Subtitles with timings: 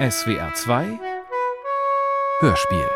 [0.00, 0.98] SWR 2
[2.40, 2.88] Hörspiel.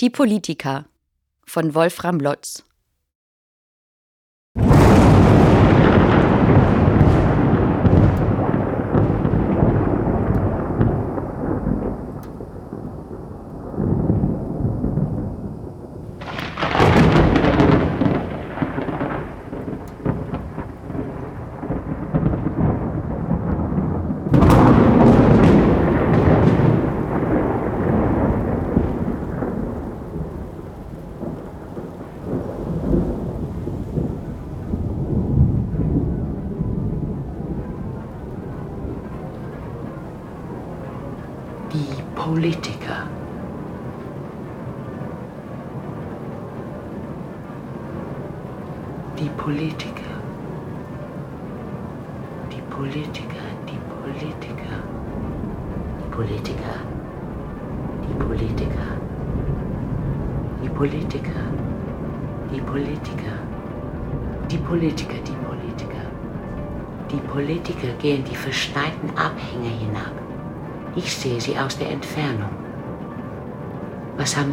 [0.00, 0.86] Die Politiker
[1.44, 2.64] von Wolfram Lotz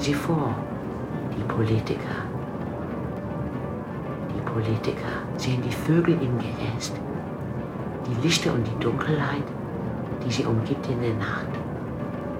[0.01, 0.55] sie vor,
[1.37, 2.25] die Politiker?
[4.35, 6.93] Die Politiker sehen die Vögel im Geäst,
[8.07, 9.43] die Lichter und die Dunkelheit,
[10.25, 11.47] die sie umgibt in der Nacht.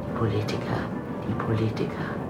[0.06, 0.80] Die Politiker,
[1.28, 2.21] die Politiker,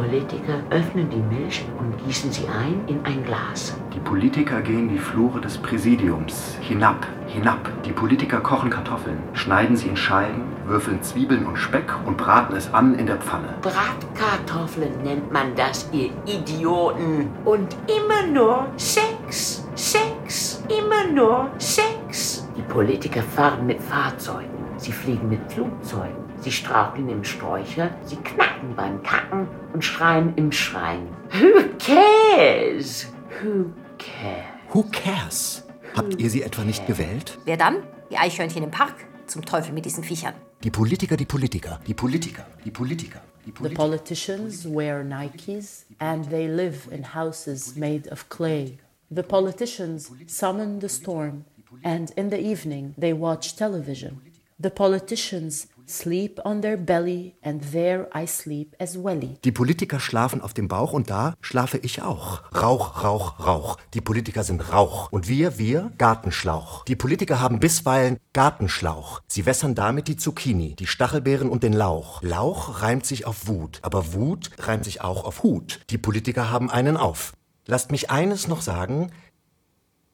[0.00, 3.76] Politiker öffnen die Milch und gießen sie ein in ein Glas.
[3.94, 7.70] Die Politiker gehen die Flure des Präsidiums hinab, hinab.
[7.84, 12.72] Die Politiker kochen Kartoffeln, schneiden sie in Scheiben, würfeln Zwiebeln und Speck und braten es
[12.72, 13.48] an in der Pfanne.
[13.60, 17.28] Bratkartoffeln nennt man das, ihr Idioten.
[17.44, 22.48] Und immer nur Sex, Sex, immer nur Sex.
[22.56, 28.74] Die Politiker fahren mit Fahrzeugen, sie fliegen mit Flugzeugen, sie straucheln im Sträucher, sie knacken
[28.74, 31.08] beim Kacken und schreien im Schreien.
[31.32, 33.06] Who cares?
[33.42, 34.44] Who cares?
[34.72, 35.64] Who cares?
[35.96, 37.38] Habt ihr sie etwa nicht gewählt?
[37.44, 37.82] Wer dann?
[38.10, 38.94] Die Eichhörnchen im Park?
[39.26, 40.34] Zum Teufel mit diesen Viechern.
[40.64, 41.80] Die Politiker, die Politiker.
[41.86, 43.82] Die Politiker, die Politiker, die The Politiker.
[43.82, 48.78] politicians wear Nikes and they live in houses made of clay.
[49.10, 51.44] The politicians summon the storm
[51.82, 54.20] and in the evening they watch television.
[54.62, 59.38] The politicians sleep on their belly and there I sleep as welly.
[59.42, 62.42] Die Politiker schlafen auf dem Bauch und da schlafe ich auch.
[62.54, 63.78] Rauch, Rauch, Rauch.
[63.94, 65.10] Die Politiker sind Rauch.
[65.12, 66.84] Und wir, wir, Gartenschlauch.
[66.84, 69.22] Die Politiker haben bisweilen Gartenschlauch.
[69.28, 72.22] Sie wässern damit die Zucchini, die Stachelbeeren und den Lauch.
[72.22, 75.80] Lauch reimt sich auf Wut, aber Wut reimt sich auch auf Hut.
[75.88, 77.32] Die Politiker haben einen auf.
[77.64, 79.10] Lasst mich eines noch sagen.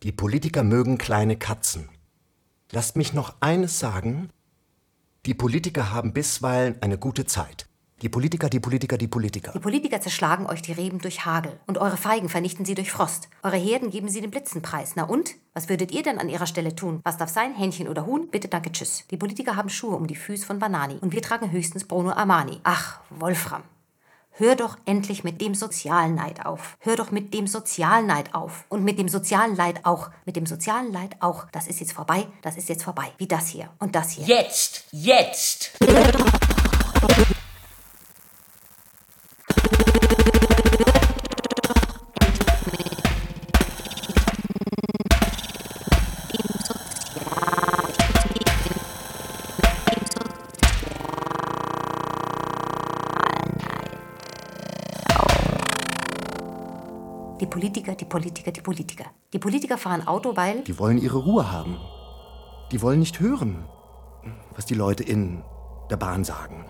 [0.05, 1.89] Die Politiker mögen kleine Katzen.
[2.71, 4.31] Lasst mich noch eines sagen.
[5.27, 7.67] Die Politiker haben bisweilen eine gute Zeit.
[8.01, 9.51] Die Politiker, die Politiker, die Politiker.
[9.51, 13.29] Die Politiker zerschlagen euch die Reben durch Hagel und eure Feigen vernichten sie durch Frost.
[13.43, 14.93] Eure Herden geben sie den Blitzenpreis.
[14.95, 15.35] Na und?
[15.53, 17.01] Was würdet ihr denn an ihrer Stelle tun?
[17.03, 17.57] Was darf sein?
[17.57, 18.29] Hähnchen oder Huhn?
[18.31, 19.05] Bitte, danke, tschüss.
[19.11, 22.61] Die Politiker haben Schuhe um die Füße von Banani und wir tragen höchstens Bruno Armani.
[22.63, 23.65] Ach, Wolfram.
[24.39, 26.77] Hör doch endlich mit dem Sozialneid auf.
[26.81, 28.67] Hör doch mit dem Sozialneid auf.
[28.69, 30.11] Und mit dem sozialen Leid auch.
[30.27, 31.47] Mit dem sozialen Leid auch.
[31.53, 32.27] Das ist jetzt vorbei.
[32.43, 33.11] Das ist jetzt vorbei.
[33.17, 34.27] Wie das hier und das hier.
[34.27, 35.73] Jetzt, jetzt!
[57.57, 59.05] Politiker, die Politiker, die Politiker.
[59.33, 60.63] Die Politiker fahren Auto, weil.
[60.65, 61.79] Die wollen ihre Ruhe haben.
[62.71, 63.65] Die wollen nicht hören,
[64.55, 65.43] was die Leute in
[65.89, 66.67] der Bahn sagen.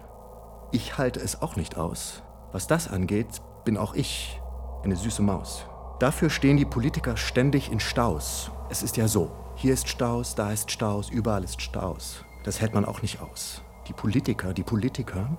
[0.71, 2.23] Ich halte es auch nicht aus.
[2.53, 4.41] Was das angeht, bin auch ich
[4.85, 5.67] eine süße Maus.
[5.99, 8.53] Dafür stehen die Politiker ständig in Staus.
[8.71, 9.33] Es ist ja so.
[9.57, 12.25] Hier ist Staus, da ist Staus, überall ist Staus.
[12.45, 13.61] Das hält man auch nicht aus.
[13.89, 15.37] Die Politiker, die Politiker,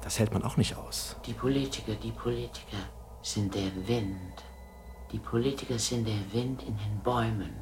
[0.00, 1.16] das hält man auch nicht aus.
[1.26, 2.78] Die Politiker, die Politiker
[3.20, 4.49] sind der Wind.
[5.12, 7.52] Die Politiker sind der Wind in den Bäumen.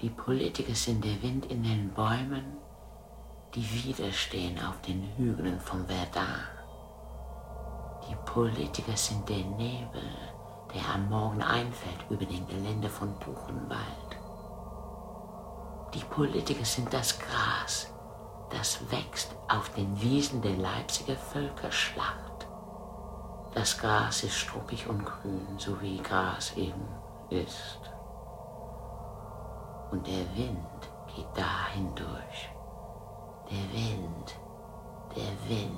[0.00, 2.56] Die Politiker sind der Wind in den Bäumen,
[3.54, 6.24] die widerstehen auf den Hügeln von Verdun.
[8.08, 10.10] Die Politiker sind der Nebel,
[10.74, 14.16] der am Morgen einfällt über den Gelände von Buchenwald.
[15.94, 17.94] Die Politiker sind das Gras,
[18.50, 22.35] das wächst auf den Wiesen der Leipziger Völkerschlacht.
[23.56, 26.82] Das Gras ist struppig und grün, so wie Gras eben
[27.30, 27.80] ist.
[29.90, 30.58] Und der Wind
[31.06, 32.50] geht da hindurch.
[33.50, 34.36] Der Wind,
[35.16, 35.72] der Wind.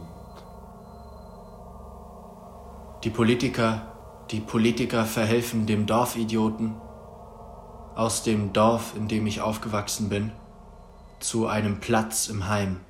[3.05, 3.93] Die Politiker,
[4.33, 6.75] die Politiker verhelfen dem Dorfidioten
[7.95, 10.33] aus dem Dorf, in dem ich aufgewachsen bin,
[11.21, 12.81] zu einem Platz im Heim.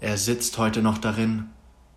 [0.00, 1.53] Er sitzt heute noch darin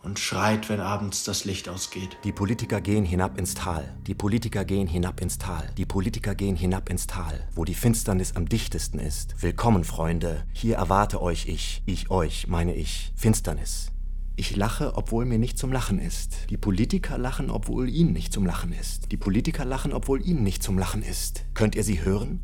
[0.08, 2.18] und schreit, wenn abends das Licht ausgeht.
[2.24, 3.94] Die Politiker gehen hinab ins Tal.
[4.08, 5.70] Die Politiker gehen hinab ins Tal.
[5.76, 9.36] Die Politiker gehen hinab ins Tal, wo die Finsternis am dichtesten ist.
[9.44, 10.46] Willkommen, Freunde.
[10.54, 11.84] Hier erwarte euch ich.
[11.86, 13.12] Ich euch, meine ich.
[13.18, 13.92] Finsternis.
[14.38, 16.50] Ich lache, obwohl mir nicht zum Lachen ist.
[16.50, 19.12] Die Politiker lachen, obwohl ihnen nicht zum Lachen ist.
[19.12, 21.44] Die Politiker lachen, obwohl ihnen nicht zum Lachen ist.
[21.54, 22.40] Könnt ihr sie hören?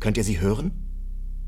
[0.00, 0.72] Könnt ihr sie hören?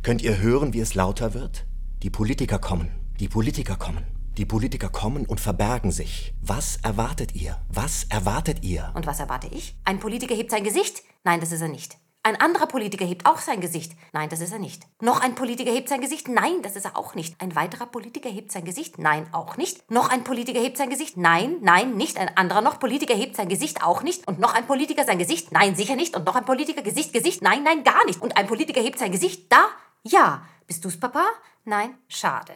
[0.02, 1.66] Könnt ihr hören, wie es lauter wird?
[2.04, 2.90] Die Politiker kommen.
[3.18, 4.04] Die Politiker kommen.
[4.38, 6.32] Die Politiker kommen und verbergen sich.
[6.40, 7.60] Was erwartet ihr?
[7.68, 8.90] Was erwartet ihr?
[8.94, 9.76] Und was erwarte ich?
[9.84, 11.02] Ein Politiker hebt sein Gesicht?
[11.22, 11.98] Nein, das ist er nicht.
[12.22, 13.92] Ein anderer Politiker hebt auch sein Gesicht.
[14.14, 14.84] Nein, das ist er nicht.
[15.02, 16.28] Noch ein Politiker hebt sein Gesicht.
[16.28, 17.38] Nein, das ist er auch nicht.
[17.42, 18.98] Ein weiterer Politiker hebt sein Gesicht.
[18.98, 19.90] Nein, auch nicht.
[19.90, 21.18] Noch ein Politiker hebt sein Gesicht.
[21.18, 22.16] Nein, nein, nicht.
[22.16, 24.26] Ein anderer noch Politiker hebt sein Gesicht auch nicht.
[24.26, 25.52] Und noch ein Politiker sein Gesicht.
[25.52, 26.16] Nein, sicher nicht.
[26.16, 27.42] Und noch ein Politiker Gesicht, Gesicht.
[27.42, 28.22] Nein, nein, gar nicht.
[28.22, 29.52] Und ein Politiker hebt sein Gesicht.
[29.52, 29.66] Da?
[30.04, 30.46] Ja.
[30.66, 31.26] Bist du's, Papa?
[31.64, 32.54] Nein, schade.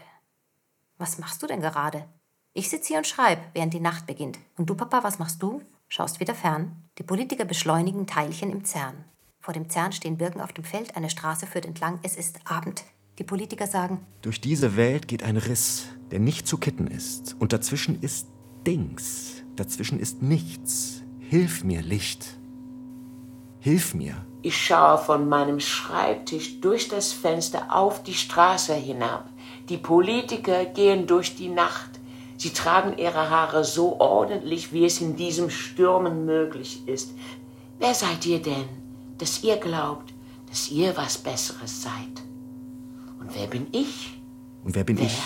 [0.99, 2.05] Was machst du denn gerade?
[2.55, 4.39] Ich sitze hier und schreibe, während die Nacht beginnt.
[4.57, 5.61] Und du, Papa, was machst du?
[5.89, 6.89] Schaust wieder fern.
[6.99, 9.05] Die Politiker beschleunigen Teilchen im Zern.
[9.39, 12.85] Vor dem Zern stehen Birken auf dem Feld, eine Straße führt entlang, es ist Abend.
[13.19, 17.37] Die Politiker sagen, Durch diese Welt geht ein Riss, der nicht zu kitten ist.
[17.39, 18.29] Und dazwischen ist
[18.67, 19.43] Dings.
[19.55, 21.03] Dazwischen ist nichts.
[21.21, 22.39] Hilf mir, Licht.
[23.61, 24.27] Hilf mir.
[24.43, 29.29] Ich schaue von meinem Schreibtisch durch das Fenster auf die Straße hinab.
[29.69, 31.91] Die Politiker gehen durch die Nacht.
[32.37, 37.15] Sie tragen ihre Haare so ordentlich, wie es in diesem Stürmen möglich ist.
[37.79, 38.69] Wer seid ihr denn,
[39.19, 40.15] dass ihr glaubt,
[40.49, 42.23] dass ihr was Besseres seid?
[43.19, 44.21] Und wer bin ich?
[44.63, 45.23] Und wer bin Wer ich?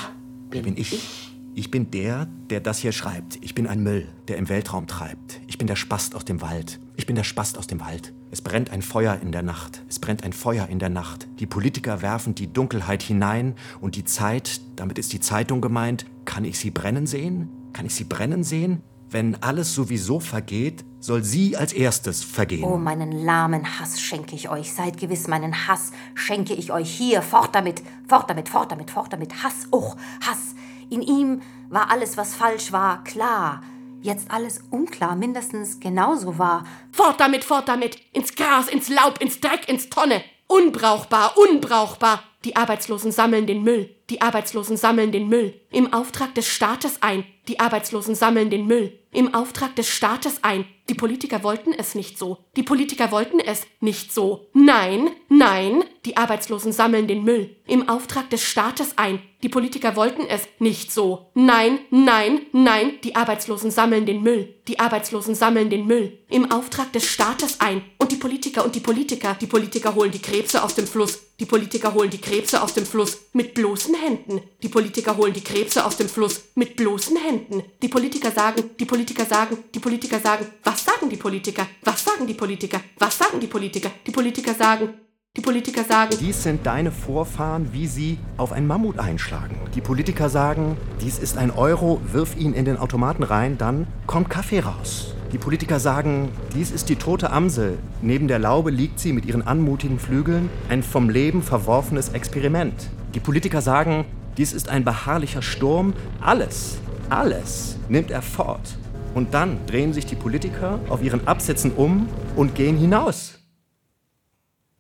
[0.51, 0.93] Wer bin bin ich?
[0.95, 1.31] ich?
[1.55, 3.39] Ich bin der, der das hier schreibt.
[3.43, 5.41] Ich bin ein Müll, der im Weltraum treibt.
[5.49, 6.81] Ich bin der Spast aus dem Wald.
[7.01, 8.13] Ich bin der Spast aus dem Wald.
[8.31, 9.83] Es brennt ein Feuer in der Nacht.
[9.89, 11.27] Es brennt ein Feuer in der Nacht.
[11.39, 16.45] Die Politiker werfen die Dunkelheit hinein und die Zeit, damit ist die Zeitung gemeint, kann
[16.45, 17.49] ich sie brennen sehen?
[17.73, 18.83] Kann ich sie brennen sehen?
[19.09, 22.65] Wenn alles sowieso vergeht, soll sie als erstes vergehen.
[22.65, 24.71] Oh, meinen lahmen Hass schenke ich euch.
[24.71, 27.23] Seid gewiss, meinen Hass schenke ich euch hier.
[27.23, 29.43] Fort damit, fort damit, fort damit, fort damit.
[29.43, 30.55] Hass, oh, Hass.
[30.91, 33.63] In ihm war alles, was falsch war, klar.
[34.03, 36.65] Jetzt alles unklar, mindestens genauso war.
[36.91, 37.97] Fort damit, fort damit!
[38.15, 40.25] Ins Gras, ins Laub, ins Dreck, ins Tonne!
[40.47, 42.23] Unbrauchbar, unbrauchbar!
[42.45, 43.95] Die Arbeitslosen sammeln den Müll.
[44.11, 45.55] Die Arbeitslosen sammeln den Müll.
[45.71, 47.25] Im Auftrag des Staates ein.
[47.47, 48.99] Die Arbeitslosen sammeln den Müll.
[49.13, 50.65] Im Auftrag des Staates ein.
[50.89, 52.39] Die Politiker wollten es nicht so.
[52.57, 54.49] Die Politiker wollten es nicht so.
[54.53, 57.57] Nein, nein, die Arbeitslosen sammeln den Müll.
[57.69, 59.23] Im Auftrag des Staates ein.
[59.45, 61.31] Die Politiker wollten es nicht so.
[61.35, 64.57] Nein, nein, nein, die Arbeitslosen sammeln den Müll.
[64.67, 66.19] Die Arbeitslosen sammeln den Müll.
[66.29, 67.83] Im Auftrag des Staates ein.
[67.99, 71.30] Und die Politiker und die Politiker, die Politiker holen die Krebse aus dem Fluss.
[71.41, 74.43] Die Politiker holen die Krebse aus dem Fluss mit bloßen Händen.
[74.63, 77.63] Die Politiker holen die Krebse aus dem Fluss mit bloßen Händen.
[77.81, 81.67] Die Politiker sagen, die Politiker sagen, die Politiker sagen, was sagen die Politiker?
[81.83, 82.83] Was sagen die Politiker?
[82.99, 83.91] Was sagen die Politiker?
[84.07, 84.91] Die Politiker sagen,
[85.35, 89.57] die Politiker sagen, Dies sind deine Vorfahren, wie sie auf ein Mammut einschlagen.
[89.75, 94.29] Die Politiker sagen, dies ist ein Euro, wirf ihn in den Automaten rein, dann kommt
[94.29, 95.15] Kaffee raus.
[95.33, 97.79] Die Politiker sagen, dies ist die tote Amsel.
[98.03, 102.91] Neben der Laube liegt sie mit ihren anmutigen Flügeln, ein vom Leben verworfenes Experiment.
[103.15, 104.07] Die Politiker sagen,
[104.37, 105.95] dies ist ein beharrlicher Sturm.
[106.21, 106.79] Alles,
[107.11, 108.77] alles nimmt er fort.
[109.15, 113.39] Und dann drehen sich die Politiker auf ihren Absätzen um und gehen hinaus.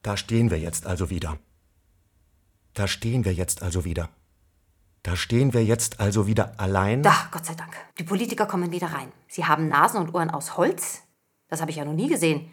[0.02, 1.38] Da stehen wir jetzt also wieder.
[2.75, 4.09] Da stehen wir jetzt also wieder.
[5.02, 7.02] Da stehen wir jetzt also wieder allein.
[7.02, 7.75] Da, Gott sei Dank.
[7.99, 9.11] Die Politiker kommen wieder rein.
[9.28, 11.02] Sie haben Nasen und Ohren aus Holz?
[11.49, 12.50] Das habe ich ja noch nie gesehen.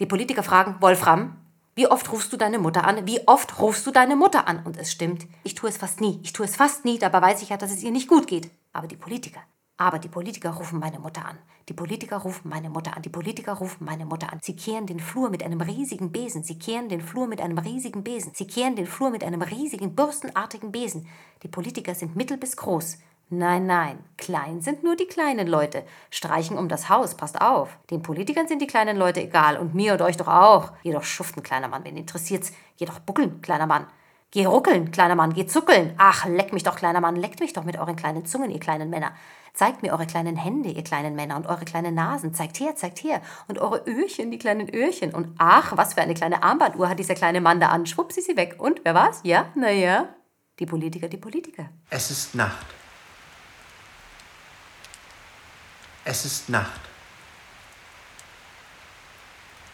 [0.00, 1.36] Die Politiker fragen, Wolfram,
[1.74, 3.06] wie oft rufst du deine Mutter an?
[3.06, 4.64] Wie oft rufst du deine Mutter an?
[4.64, 6.20] Und es stimmt, ich tue es fast nie.
[6.22, 8.50] Ich tue es fast nie, dabei weiß ich ja, dass es ihr nicht gut geht.
[8.72, 9.40] Aber die Politiker,
[9.76, 11.38] aber die Politiker rufen meine Mutter an.
[11.68, 13.02] Die Politiker rufen meine Mutter an.
[13.02, 14.40] Die Politiker rufen meine Mutter an.
[14.42, 16.42] Sie kehren den Flur mit einem riesigen Besen.
[16.42, 18.32] Sie kehren den Flur mit einem riesigen Besen.
[18.34, 21.06] Sie kehren den Flur mit einem riesigen, bürstenartigen Besen.
[21.42, 22.98] Die Politiker sind mittel bis groß.
[23.32, 25.84] Nein, nein, klein sind nur die kleinen Leute.
[26.10, 27.78] Streichen um das Haus, passt auf.
[27.88, 30.72] Den Politikern sind die kleinen Leute egal und mir und euch doch auch.
[30.82, 32.52] Jedoch schuften, kleiner Mann, wen interessiert's?
[32.76, 33.86] Jedoch buckeln, kleiner Mann.
[34.32, 35.92] Geh ruckeln, kleiner Mann, geh zuckeln.
[35.98, 38.88] Ach, leck mich doch, kleiner Mann, leckt mich doch mit euren kleinen Zungen, ihr kleinen
[38.88, 39.12] Männer.
[39.54, 42.32] Zeigt mir eure kleinen Hände, ihr kleinen Männer, und eure kleinen Nasen.
[42.32, 43.20] Zeigt her, zeigt her.
[43.48, 45.12] Und eure Öhrchen, die kleinen Öhrchen.
[45.12, 47.86] Und ach, was für eine kleine Armbanduhr hat dieser kleine Mann da an.
[47.86, 48.54] Schwupps ist sie weg.
[48.58, 49.18] Und, wer war's?
[49.24, 50.08] Ja, na ja.
[50.60, 51.68] Die Politiker, die Politiker.
[51.88, 52.66] Es ist Nacht.
[56.04, 56.80] Es ist Nacht.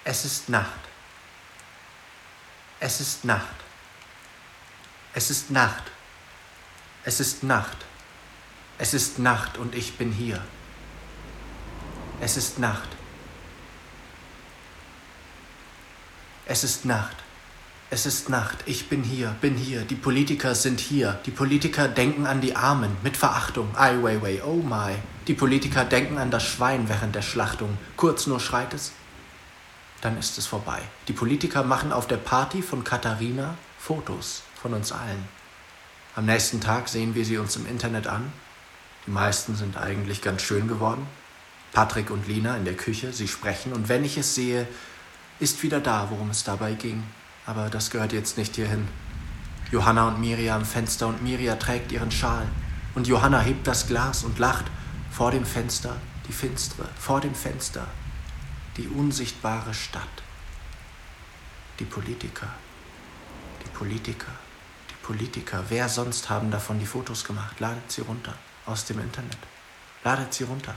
[0.04, 0.80] Es ist Nacht.
[2.80, 3.65] Es ist Nacht.
[5.16, 5.84] Es ist Nacht.
[7.02, 7.78] Es ist Nacht.
[8.76, 10.42] Es ist Nacht und ich bin hier.
[12.20, 12.90] Es ist Nacht.
[16.44, 17.16] Es ist Nacht.
[17.88, 18.58] Es ist Nacht.
[18.66, 19.86] Ich bin hier, bin hier.
[19.86, 21.18] Die Politiker sind hier.
[21.24, 23.74] Die Politiker denken an die Armen mit Verachtung.
[23.74, 24.96] Ai Weiwei, oh my.
[25.28, 27.78] Die Politiker denken an das Schwein während der Schlachtung.
[27.96, 28.92] Kurz nur schreit es,
[30.02, 30.82] dann ist es vorbei.
[31.08, 35.28] Die Politiker machen auf der Party von Katharina Fotos von uns allen.
[36.16, 38.32] Am nächsten Tag sehen wir sie uns im Internet an.
[39.06, 41.06] Die meisten sind eigentlich ganz schön geworden.
[41.72, 44.66] Patrick und Lina in der Küche, sie sprechen und wenn ich es sehe,
[45.38, 47.04] ist wieder da, worum es dabei ging.
[47.44, 48.88] Aber das gehört jetzt nicht hierhin.
[49.70, 52.48] Johanna und Miria am Fenster und Miria trägt ihren Schal.
[52.96, 54.64] Und Johanna hebt das Glas und lacht.
[55.12, 55.94] Vor dem Fenster
[56.26, 57.86] die finstere, vor dem Fenster
[58.76, 60.24] die unsichtbare Stadt.
[61.78, 62.48] Die Politiker,
[63.64, 64.32] die Politiker,
[65.06, 65.62] Politiker.
[65.68, 67.60] Wer sonst haben davon die Fotos gemacht?
[67.60, 68.34] Ladet sie runter
[68.66, 69.38] aus dem Internet.
[70.02, 70.74] Ladet sie runter.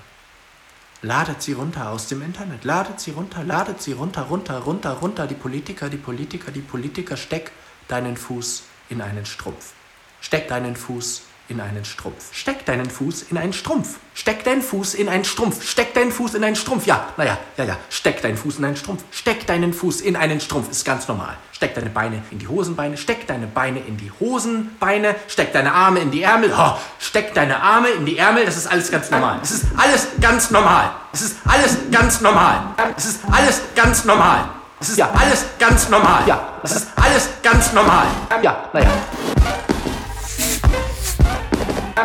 [1.01, 2.63] Ladet sie runter aus dem Internet.
[2.63, 5.25] Ladet sie runter, ladet sie runter, runter, runter, runter.
[5.25, 7.17] Die Politiker, die Politiker, die Politiker.
[7.17, 7.51] Steck
[7.87, 9.73] deinen Fuß in einen Strumpf.
[10.21, 12.33] Steck deinen Fuß in einen Strumpf.
[12.33, 13.97] Steck deinen Fuß in einen Strumpf.
[14.13, 15.63] Steck deinen Fuß in einen Strumpf.
[15.67, 16.85] Steck deinen Fuß in einen Strumpf.
[16.85, 17.77] Ja, naja, ja, ja.
[17.89, 19.03] Steck deinen Fuß in einen Strumpf.
[19.11, 20.69] Steck deinen Fuß in einen Strumpf.
[20.69, 21.37] Ist ganz normal.
[21.51, 22.97] Steck deine Beine in die Hosenbeine.
[22.97, 25.15] Steck deine Beine in die Hosenbeine.
[25.27, 26.53] Steck deine Arme in die Ärmel.
[26.55, 28.45] Oh, steck deine Arme in die Ärmel.
[28.45, 29.39] Das ist alles ganz normal.
[29.41, 30.91] Es ist alles ganz normal.
[31.11, 32.75] Es ist alles ganz normal.
[32.95, 34.49] Es ist alles ganz normal.
[34.81, 36.23] Es ist ja alles ganz normal.
[36.25, 38.07] Ja, es ist alles ganz normal.
[38.41, 38.91] Ja, naja.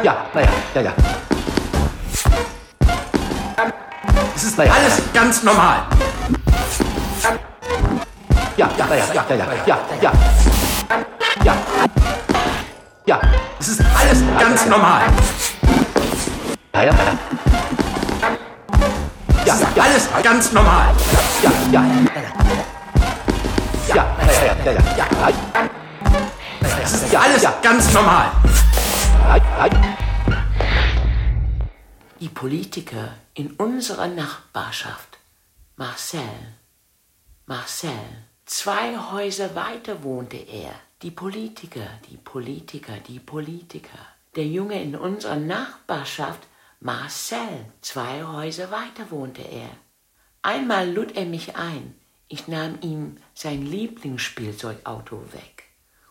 [0.03, 0.93] Ja, naja, ja, ja.
[4.35, 5.83] Es ist naja, alles ganz normal.
[8.57, 10.13] Ja, ja, naja, ja, ja, ja, ja, ja.
[11.45, 11.55] Ja.
[13.07, 13.21] Ja,
[13.61, 15.03] es ist alles ganz normal.
[16.73, 16.95] Ja, ja, ja.
[19.45, 20.87] Ja, ja, alles ganz normal.
[21.43, 21.85] Ja, ja.
[23.89, 24.05] Ja, ja,
[24.65, 25.29] ja, ja, ja, ja.
[26.83, 28.27] Es ist ja alles ganz normal.
[32.21, 35.19] Die Politiker in unserer Nachbarschaft,
[35.76, 36.21] Marcel,
[37.47, 37.90] Marcel,
[38.45, 40.75] zwei Häuser weiter wohnte er.
[41.02, 43.99] Die Politiker, die Politiker, die Politiker.
[44.37, 46.40] Der Junge in unserer Nachbarschaft,
[46.81, 49.71] Marcel, zwei Häuser weiter wohnte er.
[50.43, 51.95] Einmal lud er mich ein.
[52.28, 55.64] Ich nahm ihm sein Lieblingsspielzeugauto weg.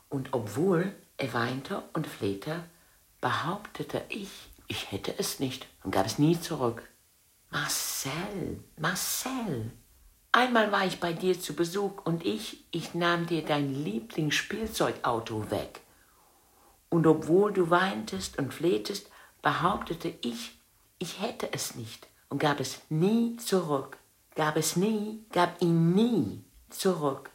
[0.09, 2.63] Und obwohl er weinte und flehte,
[3.23, 4.29] behauptete ich,
[4.67, 6.83] ich hätte es nicht und gab es nie zurück.
[7.51, 9.71] Marcel, Marcel,
[10.33, 15.79] einmal war ich bei dir zu Besuch und ich, ich nahm dir dein Lieblingsspielzeugauto weg.
[16.89, 19.09] Und obwohl du weintest und flehtest,
[19.41, 20.59] behauptete ich,
[20.99, 23.97] ich hätte es nicht und gab es nie zurück.
[24.35, 27.29] Gab es nie, gab ihn nie zurück.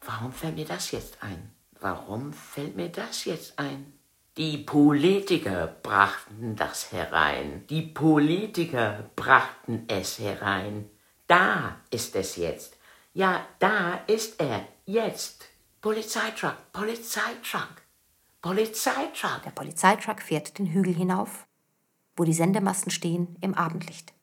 [0.00, 1.52] Warum fällt mir das jetzt ein?
[1.78, 4.01] Warum fällt mir das jetzt ein?
[4.38, 7.66] Die Politiker brachten das herein.
[7.68, 10.88] Die Politiker brachten es herein.
[11.26, 12.78] Da ist es jetzt.
[13.12, 14.66] Ja, da ist er.
[14.86, 15.44] Jetzt.
[15.82, 17.82] Polizeitruck, Polizeitruck,
[18.40, 19.42] Polizeitruck.
[19.44, 21.46] Der Polizeitruck fährt den Hügel hinauf,
[22.16, 24.14] wo die Sendemasten stehen im Abendlicht.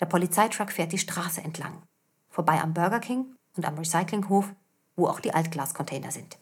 [0.00, 1.82] Der Polizeitruck fährt die Straße entlang,
[2.30, 4.54] vorbei am Burger King und am Recyclinghof,
[4.96, 6.38] wo auch die Altglascontainer sind.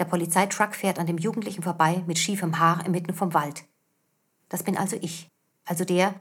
[0.00, 3.64] Der Polizeitruck fährt an dem Jugendlichen vorbei mit schiefem Haar inmitten vom Wald.
[4.48, 5.28] Das bin also ich,
[5.66, 6.18] also der,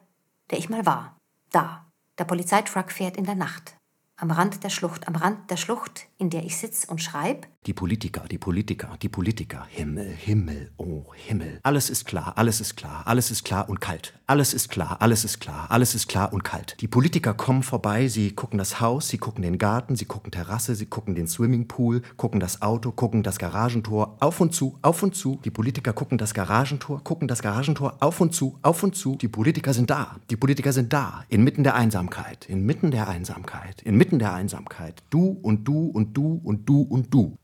[0.52, 1.18] der ich mal war.
[1.50, 1.90] Da.
[2.18, 3.78] Der Polizeitruck fährt in der Nacht.
[4.22, 7.48] Am Rand der Schlucht, am Rand der Schlucht, in der ich sitz und schreib.
[7.66, 9.66] Die Politiker, die Politiker, die Politiker.
[9.70, 11.60] Himmel, Himmel, oh Himmel.
[11.64, 14.14] Alles ist klar, alles ist klar, alles ist klar und kalt.
[14.28, 16.76] Alles ist klar, alles ist klar, alles ist klar und kalt.
[16.82, 20.76] Die Politiker kommen vorbei, sie gucken das Haus, sie gucken den Garten, sie gucken Terrasse,
[20.76, 25.16] sie gucken den Swimmingpool, gucken das Auto, gucken das Garagentor, auf und zu, auf und
[25.16, 25.40] zu.
[25.44, 29.16] Die Politiker gucken das Garagentor, gucken das Garagentor, auf und zu, auf und zu.
[29.18, 34.09] Die Politiker sind da, die Politiker sind da, inmitten der Einsamkeit, inmitten der Einsamkeit, inmitten
[34.18, 35.04] der Einsamkeit.
[35.12, 37.38] Du und du und du und du und du.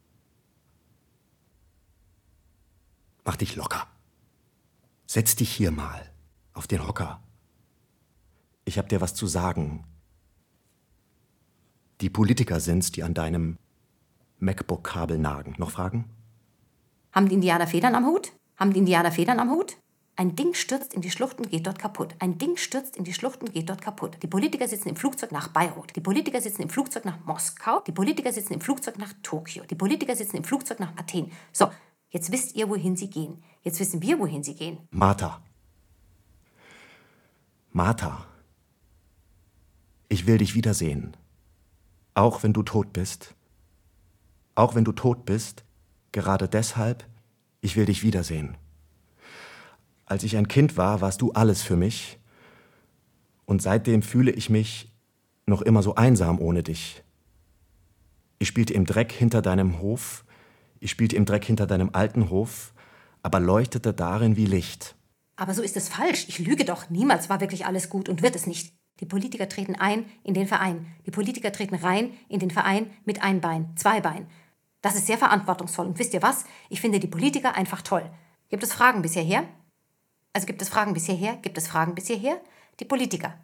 [3.24, 3.88] Mach dich locker.
[5.06, 6.12] Setz dich hier mal
[6.54, 7.22] auf den Hocker.
[8.64, 9.84] Ich hab dir was zu sagen.
[12.02, 13.58] Die Politiker sind's, die an deinem
[14.40, 15.56] MacBook-Kabel nagen.
[15.58, 16.06] Noch Fragen?
[17.12, 18.34] Haben die Indianer Federn am Hut?
[18.58, 19.78] Haben die Indianer Federn am Hut?
[20.18, 22.16] Ein Ding stürzt in die Schlucht und geht dort kaputt.
[22.20, 24.18] Ein Ding stürzt in die Schlucht und geht dort kaputt.
[24.24, 25.94] Die Politiker sitzen im Flugzeug nach Beirut.
[25.94, 27.82] Die Politiker sitzen im Flugzeug nach Moskau.
[27.82, 29.66] Die Politiker sitzen im Flugzeug nach Tokio.
[29.66, 31.34] Die Politiker sitzen im Flugzeug nach Athen.
[31.52, 31.70] So,
[32.10, 33.44] jetzt wisst ihr, wohin sie gehen.
[33.62, 34.88] Jetzt wissen wir, wohin sie gehen.
[34.92, 35.42] Martha.
[37.74, 38.26] Martha.
[40.08, 41.18] Ich will dich wiedersehen.
[42.14, 43.36] Auch wenn du tot bist.
[44.54, 45.66] Auch wenn du tot bist.
[46.14, 47.06] Gerade deshalb,
[47.60, 48.56] ich will dich wiedersehen.
[50.06, 52.20] Als ich ein Kind war, warst du alles für mich.
[53.46, 54.92] Und seitdem fühle ich mich
[55.46, 57.04] noch immer so einsam ohne dich.
[58.40, 60.26] Ich spielte im Dreck hinter deinem Hof,
[60.80, 62.74] ich spielte im Dreck hinter deinem alten Hof,
[63.24, 64.96] aber leuchtete darin wie Licht.
[65.36, 66.26] Aber so ist es falsch.
[66.28, 66.90] Ich lüge doch.
[66.90, 68.74] Niemals war wirklich alles gut und wird es nicht.
[69.00, 70.86] Die Politiker treten ein in den Verein.
[71.06, 74.28] Die Politiker treten rein in den Verein mit ein Bein, zwei Bein.
[74.82, 75.88] Das ist sehr verantwortungsvoll.
[75.88, 76.46] Und wisst ihr was?
[76.70, 78.10] Ich finde die Politiker einfach toll.
[78.50, 79.44] Gibt es Fragen bis hierher?
[80.36, 81.38] Also gibt es Fragen bis hierher?
[81.38, 82.42] Gibt es Fragen bis hierher?
[82.82, 83.36] Die Politiker.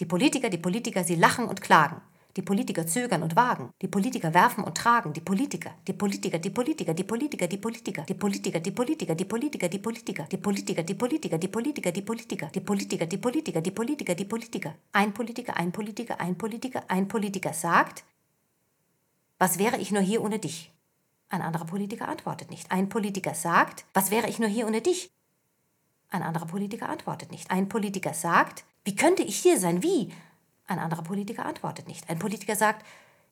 [0.00, 2.00] Die Politiker, die Politiker, sie lachen und klagen.
[2.38, 3.68] Die Politiker zögern und wagen.
[3.82, 5.12] Die Politiker werfen und tragen.
[5.12, 9.26] Die Politiker, die Politiker, die Politiker, die Politiker, die Politiker, die Politiker, die Politiker, die
[9.26, 13.60] Politiker, die Politiker, die Politiker, die Politiker, die Politiker, die Politiker, die Politiker, die Politiker,
[13.60, 14.74] die Politiker, die Politiker.
[14.92, 18.04] Ein Politiker, ein Politiker, ein Politiker, ein Politiker sagt,
[19.38, 20.72] was wäre ich nur hier ohne dich?
[21.28, 22.72] Ein anderer Politiker antwortet nicht.
[22.72, 25.10] Ein Politiker sagt, was wäre ich nur hier ohne dich?
[26.10, 27.50] Ein anderer Politiker antwortet nicht.
[27.50, 29.82] Ein Politiker sagt, wie könnte ich hier sein?
[29.82, 30.12] Wie?
[30.66, 32.08] Ein anderer Politiker antwortet nicht.
[32.08, 32.84] Ein Politiker sagt,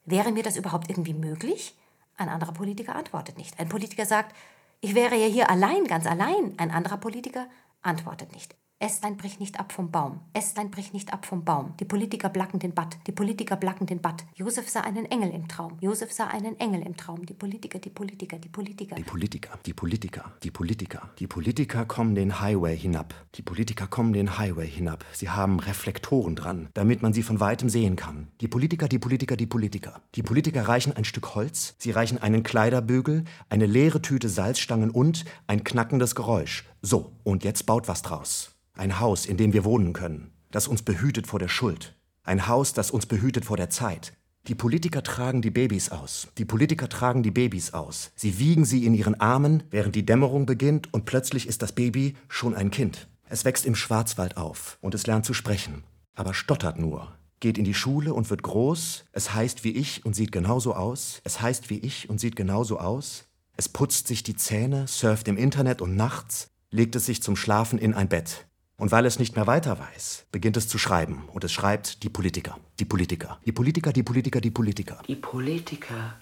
[0.05, 1.75] wäre mir das überhaupt irgendwie möglich?
[2.17, 3.59] Ein anderer Politiker antwortet nicht.
[3.59, 4.35] Ein Politiker sagt,
[4.81, 6.55] ich wäre ja hier allein, ganz allein.
[6.59, 7.47] Ein anderer Politiker
[7.83, 8.55] antwortet nicht.
[8.79, 10.21] Ästlein bricht nicht ab vom Baum.
[10.35, 11.73] Ästlein bricht nicht ab vom Baum.
[11.81, 12.99] Die Politiker blacken den Bad.
[13.07, 14.27] Die Politiker blacken den Bad.
[14.35, 15.79] Josef sah einen Engel im Traum.
[15.81, 17.25] Josef sah einen Engel im Traum.
[17.25, 18.97] Die Politiker, die Politiker, die Politiker.
[18.97, 21.11] Die Politiker, die Politiker, die Politiker.
[21.19, 23.15] Die Politiker kommen den Highway hinab.
[23.37, 25.07] Die Politiker kommen den Highway hinab.
[25.15, 28.29] Sie haben Reflektoren dran, damit man sie von weitem sehen kann.
[28.43, 30.03] Die Politiker, die Politiker, die Politiker.
[30.17, 35.25] Die Politiker reichen ein Stück Holz, sie reichen einen Kleiderbügel, eine leere Tüte Salzstangen und
[35.47, 36.67] ein knackendes Geräusch.
[36.83, 38.56] So, und jetzt baut was draus.
[38.77, 41.95] Ein Haus, in dem wir wohnen können, das uns behütet vor der Schuld.
[42.25, 44.13] Ein Haus, das uns behütet vor der Zeit.
[44.49, 46.29] Die Politiker tragen die Babys aus.
[46.37, 48.13] Die Politiker tragen die Babys aus.
[48.17, 52.17] Sie wiegen sie in ihren Armen, während die Dämmerung beginnt und plötzlich ist das Baby
[52.29, 53.09] schon ein Kind.
[53.29, 55.83] Es wächst im Schwarzwald auf und es lernt zu sprechen,
[56.15, 57.17] aber stottert nur.
[57.41, 59.07] Geht in die Schule und wird groß.
[59.13, 61.21] Es heißt wie ich und sieht genauso aus.
[61.25, 63.25] Es heißt wie ich und sieht genauso aus.
[63.57, 67.79] Es putzt sich die Zähne, surft im Internet und nachts legt es sich zum Schlafen
[67.79, 68.46] in ein Bett.
[68.79, 71.29] Und weil es nicht mehr weiter weiß, beginnt es zu schreiben.
[71.33, 75.03] Und es schreibt die Politiker, die Politiker, die Politiker, die Politiker, die Politiker.
[75.09, 76.19] Die Politiker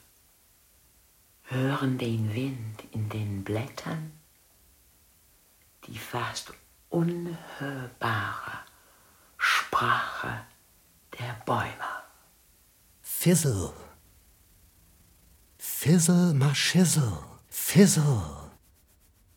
[1.42, 4.12] hören den Wind in den Blättern,
[5.86, 6.52] die fast
[6.90, 8.60] unhörbare
[9.36, 10.46] Sprache
[11.18, 12.04] der Bäume.
[13.02, 13.72] Fizzle.
[15.58, 16.52] Fizzle, ma.
[16.54, 18.52] Fizzle.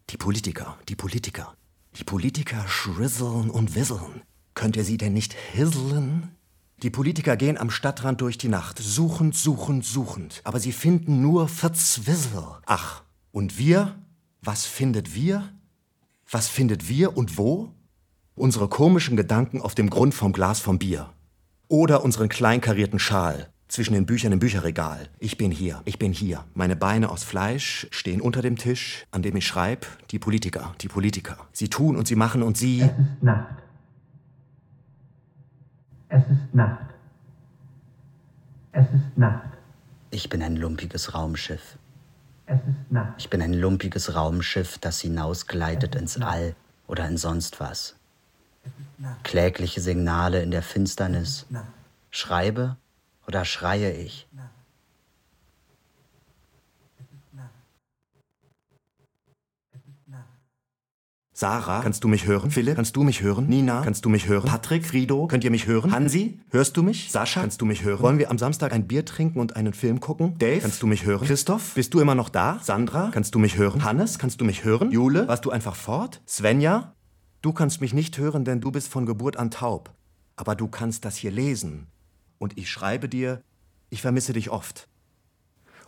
[0.10, 1.57] Die Politiker, die Politiker,
[1.98, 4.22] die Politiker schrisseln und wisseln.
[4.54, 6.36] Könnt ihr sie denn nicht hisseln?
[6.84, 10.42] Die Politiker gehen am Stadtrand durch die Nacht, suchend, suchend, suchend.
[10.44, 12.44] Aber sie finden nur Verzwissel.
[12.68, 13.96] Ach, und wir?
[14.42, 15.52] Was findet wir?
[16.30, 17.74] Was findet wir und wo?
[18.36, 21.12] Unsere komischen Gedanken auf dem Grund vom Glas vom Bier.
[21.68, 25.10] Oder unseren kleinkarierten Schal, zwischen den Büchern im Bücherregal.
[25.19, 26.43] Ich bin hier, ich bin hier.
[26.53, 29.88] Meine Beine aus Fleisch stehen unter dem Tisch, an dem ich schreibe.
[30.12, 31.38] Die Politiker, die Politiker.
[31.51, 32.82] Sie tun und sie machen und sie.
[32.82, 33.56] Es ist Nacht.
[36.10, 36.86] Es ist Nacht.
[38.71, 39.49] Es ist Nacht.
[40.12, 41.77] Ich bin ein lumpiges Raumschiff.
[42.45, 43.13] Es ist Nacht.
[43.17, 46.56] Ich bin ein lumpiges Raumschiff, das hinausgleitet ins All
[46.88, 47.95] oder in sonst was.
[49.23, 51.45] Klägliche Signale in der Finsternis.
[52.10, 52.77] Schreibe
[53.28, 54.28] oder schreie ich?
[61.34, 62.50] Sarah, kannst du mich hören?
[62.50, 63.46] Philipp, kannst du mich hören?
[63.46, 64.48] Nina, kannst du mich hören?
[64.48, 65.92] Patrick, Frido, könnt ihr mich hören?
[65.92, 67.12] Hansi, hörst du mich?
[67.12, 68.02] Sascha, kannst du mich hören?
[68.02, 70.36] Wollen wir am Samstag ein Bier trinken und einen Film gucken?
[70.40, 71.28] Dave, kannst du mich hören?
[71.28, 72.60] Christoph, bist du immer noch da?
[72.63, 73.84] Sandra, kannst du mich hören?
[73.84, 74.90] Hannes, kannst du mich hören?
[74.90, 76.22] Jule, warst du einfach fort?
[76.26, 76.96] Svenja,
[77.44, 79.94] du kannst mich nicht hören, denn du bist von Geburt an taub.
[80.38, 81.86] Aber du kannst das hier lesen.
[82.39, 83.41] Und ich schreibe dir,
[83.89, 84.88] ich vermisse dich oft.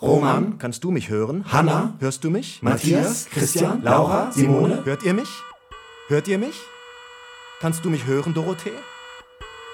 [0.02, 1.44] Roman, kannst du mich hören?
[1.52, 2.62] Hanna, hörst du mich?
[2.62, 5.30] Matthias, Christian, Laura, Simone, hört ihr mich?
[6.08, 6.56] Hört ihr mich?
[7.60, 8.72] Kannst du mich hören, Dorothee?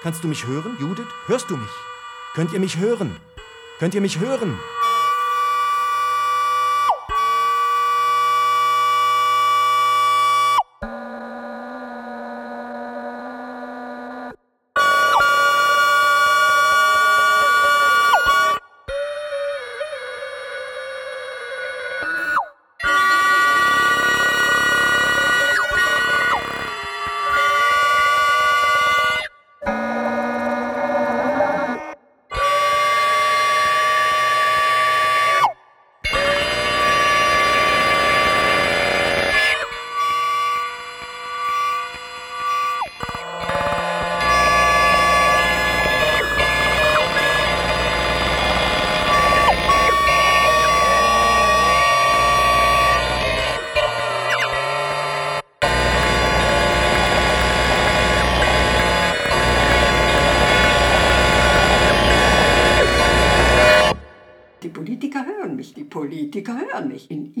[0.02, 1.06] Kannst du mich hören, Judith?
[1.26, 1.70] Hörst du mich?
[2.34, 3.16] Könnt ihr mich hören?
[3.78, 4.58] Könnt ihr mich hören?
[66.76, 67.10] Hören mich.
[67.10, 67.32] In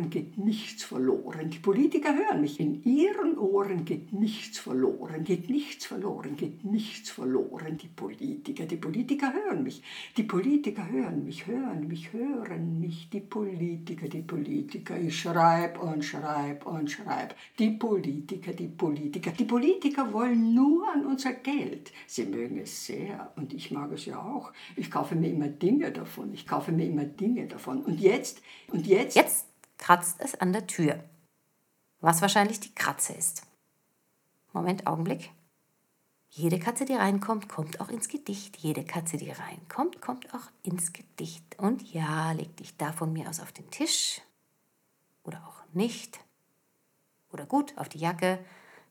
[0.00, 1.50] Ohren geht nichts verloren.
[1.50, 2.58] Die Politiker hören mich.
[2.58, 7.76] In ihren Ohren geht nichts verloren, geht nichts verloren, geht nichts verloren.
[7.76, 9.82] Die Politiker, die Politiker hören mich.
[10.16, 13.10] Die Politiker hören mich, hören mich, hören mich.
[13.10, 14.98] Die Politiker, die Politiker.
[14.98, 17.34] Ich schreib und schreib und schreib.
[17.58, 19.32] Die Politiker, die Politiker.
[19.32, 21.92] Die Politiker wollen nur an unser Geld.
[22.06, 24.52] Sie mögen es sehr und ich mag es ja auch.
[24.76, 26.32] Ich kaufe mir immer Dinge davon.
[26.32, 27.82] Ich kaufe mir immer Dinge davon.
[27.82, 29.16] Und jetzt, und jetzt.
[29.16, 29.49] Jetzt
[29.80, 31.02] kratzt es an der Tür.
[32.00, 33.42] Was wahrscheinlich die Kratze ist.
[34.52, 35.32] Moment, Augenblick.
[36.28, 38.56] Jede Katze, die reinkommt, kommt auch ins Gedicht.
[38.58, 41.58] Jede Katze, die reinkommt, kommt auch ins Gedicht.
[41.58, 44.20] Und ja, leg dich da von mir aus auf den Tisch.
[45.24, 46.20] Oder auch nicht.
[47.32, 48.38] Oder gut, auf die Jacke.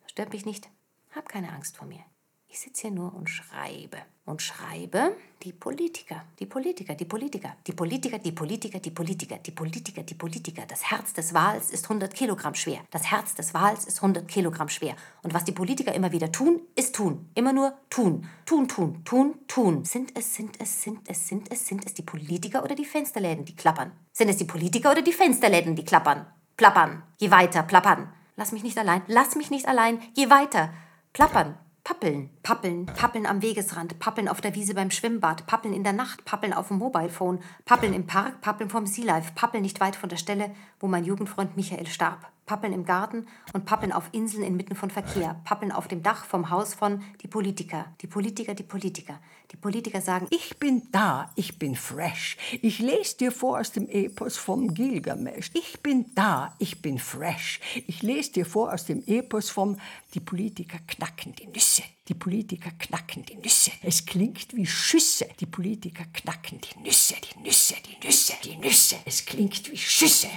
[0.07, 0.69] Stört mich nicht.
[1.15, 2.03] Hab keine Angst vor mir.
[2.51, 3.99] Ich sitze hier nur und schreibe.
[4.25, 9.51] Und schreibe die Politiker, die Politiker, die Politiker, die Politiker, die Politiker, die Politiker, die
[9.51, 10.65] Politiker, die Politiker.
[10.67, 12.79] Das Herz des Wals ist 100 Kilogramm schwer.
[12.89, 14.95] Das Herz des Wals ist 100 Kilogramm schwer.
[15.21, 17.29] Und was die Politiker immer wieder tun, ist tun.
[17.35, 18.27] Immer nur tun.
[18.45, 19.85] Tun, tun, tun, tun.
[19.85, 23.45] Sind es, sind es, sind es, sind es, sind es die Politiker oder die Fensterläden,
[23.45, 23.91] die klappern?
[24.11, 26.25] Sind es die Politiker oder die Fensterläden, die klappern?
[26.57, 27.03] Plappern.
[27.17, 28.11] Je weiter, plappern.
[28.35, 29.03] Lass mich nicht allein.
[29.07, 29.99] Lass mich nicht allein.
[30.15, 30.73] Je weiter.
[31.13, 31.57] Plappern.
[31.89, 36.23] Pappeln, pappeln, pappeln am Wegesrand, pappeln auf der Wiese beim Schwimmbad, pappeln in der Nacht,
[36.23, 40.07] pappeln auf dem Mobilephone, pappeln im Park, pappeln vom Sea Life, pappeln nicht weit von
[40.07, 44.75] der Stelle, wo mein Jugendfreund Michael starb, pappeln im Garten und pappeln auf Inseln inmitten
[44.75, 49.19] von Verkehr, pappeln auf dem Dach vom Haus von die Politiker, die Politiker, die Politiker.
[49.51, 52.37] Die Politiker sagen, ich bin da, ich bin fresh.
[52.61, 55.49] Ich lese dir vor aus dem Epos vom Gilgamesh.
[55.55, 57.59] Ich bin da, ich bin fresh.
[57.87, 59.77] Ich lese dir vor aus dem Epos vom
[60.13, 61.81] Die Politiker knacken die Nüsse.
[62.07, 63.71] Die Politiker knacken die Nüsse.
[63.81, 65.27] Es klingt wie Schüsse.
[65.39, 68.97] Die Politiker knacken die Nüsse, die Nüsse, die Nüsse, die Nüsse.
[69.05, 70.29] Es klingt wie Schüsse.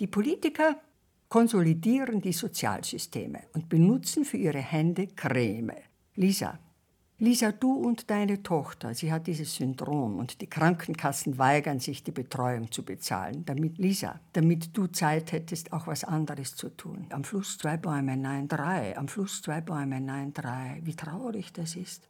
[0.00, 0.80] Die Politiker
[1.28, 5.76] konsolidieren die Sozialsysteme und benutzen für ihre Hände Creme.
[6.14, 6.58] Lisa,
[7.20, 12.12] Lisa, du und deine Tochter, sie hat dieses Syndrom und die Krankenkassen weigern sich, die
[12.12, 13.44] Betreuung zu bezahlen.
[13.44, 17.06] Damit, Lisa, damit du Zeit hättest, auch was anderes zu tun.
[17.10, 18.96] Am Fluss zwei Bäume, nein, drei.
[18.96, 20.80] Am Fluss zwei Bäume, nein, drei.
[20.84, 22.08] Wie traurig das ist.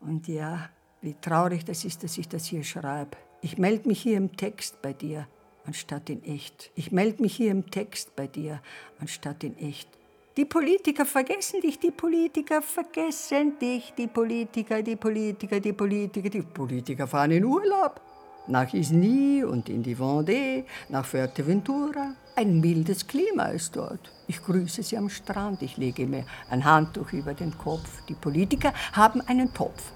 [0.00, 0.70] Und ja,
[1.02, 3.18] wie traurig das ist, dass ich das hier schreibe.
[3.42, 5.28] Ich melde mich hier im Text bei dir,
[5.66, 6.70] anstatt in echt.
[6.74, 8.62] Ich melde mich hier im Text bei dir,
[8.98, 9.90] anstatt in echt.
[10.38, 16.42] Die Politiker vergessen dich, die Politiker vergessen dich, die Politiker, die Politiker, die Politiker, die
[16.42, 18.00] Politiker fahren in Urlaub.
[18.46, 22.14] Nach Isny und in die Vendée, nach Fuerteventura.
[22.36, 24.12] Ein mildes Klima ist dort.
[24.28, 28.06] Ich grüße sie am Strand, ich lege mir ein Handtuch über den Kopf.
[28.08, 29.90] Die Politiker haben einen Topf.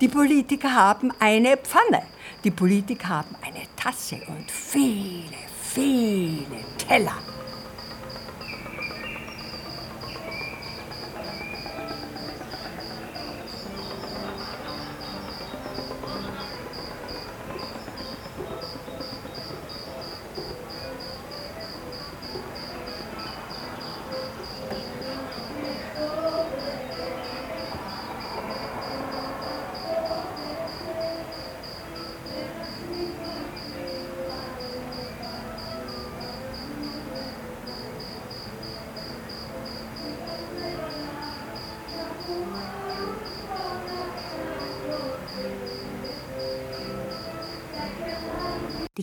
[0.00, 2.04] Die Politiker haben eine Pfanne.
[2.44, 7.37] Die Politiker haben eine Tasse und viele, viele Teller.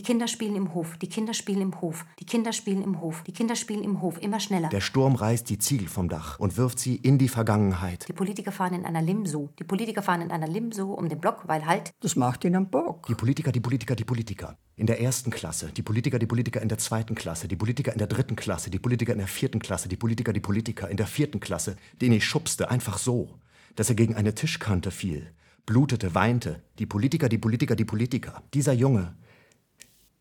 [0.06, 3.32] Kinder spielen im Hof, die Kinder spielen im Hof, die Kinder spielen im Hof, die
[3.32, 4.68] Kinder spielen im Hof, immer schneller.
[4.68, 8.06] Der Sturm reißt die Ziegel vom Dach und wirft sie in die Vergangenheit.
[8.08, 9.48] Die Politiker fahren in einer Limso.
[9.58, 11.92] Die Politiker fahren in einer Limso um den Block, weil halt.
[11.98, 13.08] Das macht ihnen Bock.
[13.08, 14.56] Die Politiker, die Politiker, die Politiker.
[14.76, 17.98] In der ersten Klasse, die Politiker, die Politiker in der zweiten Klasse, die Politiker in
[17.98, 21.08] der dritten Klasse, die Politiker in der vierten Klasse, die Politiker, die Politiker in der
[21.08, 23.40] vierten Klasse, den ich schubste, einfach so,
[23.74, 25.32] dass er gegen eine Tischkante fiel,
[25.64, 26.62] blutete, weinte.
[26.78, 28.44] Die Politiker, die Politiker, die Politiker.
[28.54, 29.16] Dieser Junge,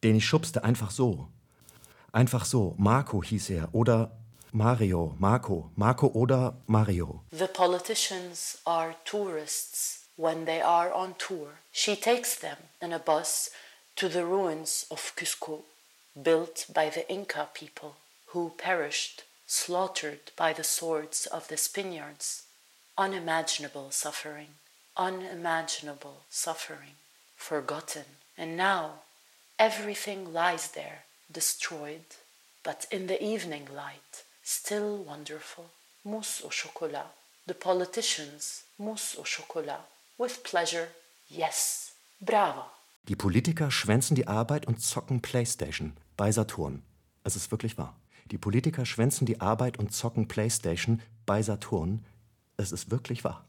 [0.05, 1.27] den ich schubste, einfach so.
[2.11, 2.75] Einfach so.
[2.77, 4.11] Marco hieß er oder
[4.51, 7.23] Mario, Marco, Marco oder Mario.
[7.31, 11.59] The politicians are tourists when they are on tour.
[11.71, 13.49] She takes them in a bus
[13.95, 15.63] to the ruins of Cusco,
[16.15, 17.95] built by the Inca people
[18.27, 22.43] who perished, slaughtered by the swords of the Spaniards.
[22.97, 24.55] Unimaginable suffering,
[24.95, 26.95] unimaginable suffering,
[27.35, 28.05] forgotten.
[28.37, 29.01] And now
[29.57, 32.05] everything lies there, destroyed,
[32.63, 35.65] but in the evening light, still wonderful.
[36.03, 37.11] Mousse au chocolat.
[37.47, 39.87] The politicians, mousse au chocolat.
[40.17, 40.87] With pleasure,
[41.29, 41.93] yes.
[42.21, 42.63] Bravo.
[43.07, 46.83] Die Politiker schwänzen die Arbeit und zocken Playstation bei Saturn.
[47.23, 47.95] Es ist wirklich wahr.
[48.31, 52.03] Die Politiker schwänzen die Arbeit und zocken Playstation bei Saturn.
[52.57, 53.44] Es ist wirklich wahr.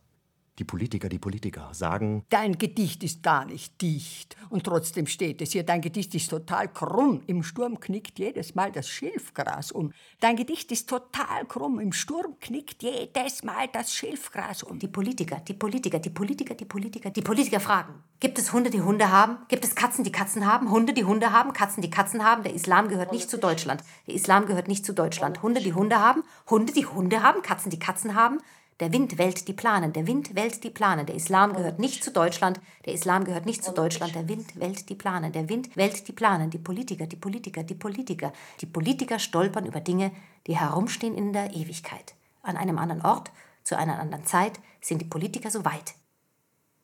[0.59, 4.37] Die Politiker, die Politiker sagen, Dein Gedicht ist gar nicht dicht.
[4.49, 7.23] Und trotzdem steht es hier, dein Gedicht ist total krumm.
[7.27, 9.93] Im Sturm knickt jedes Mal das Schilfgras um.
[10.21, 11.79] Dein Gedicht ist total krumm.
[11.79, 14.79] Im Sturm knickt jedes Mal das Schilfgras um.
[14.79, 18.03] Die Politiker, die Politiker, die Politiker, die Politiker, die Politiker fragen.
[18.19, 19.37] Gibt es Hunde, die Hunde haben?
[19.49, 20.71] Gibt es Katzen, die Katzen haben?
[20.71, 21.53] Hunde, die Hunde haben?
[21.53, 22.45] Katzen, die Katzen haben?
[22.45, 23.85] Der Islam gehört nicht zu Deutschland.
[24.07, 25.43] Der Islam gehört nicht zu Deutschland.
[25.43, 26.23] Hunde, die Hunde haben?
[26.49, 27.43] Hunde, die Hunde haben?
[27.43, 28.39] Katzen, die Katzen haben?
[28.81, 31.07] Der Wind wählt die Planen, der Wind wählt die Planen.
[31.07, 34.15] Der Islam gehört nicht zu Deutschland, der Islam gehört nicht zu Deutschland.
[34.15, 36.51] Der Wind wählt die Planen, der Wind wählt die Planen.
[36.51, 38.33] Die Politiker, die Politiker, die Politiker.
[38.61, 40.13] Die Politiker stolpern über Dinge,
[40.47, 42.15] die herumstehen in der Ewigkeit.
[42.43, 43.31] An einem anderen Ort,
[43.65, 45.95] zu einer anderen Zeit sind die Politiker so weit.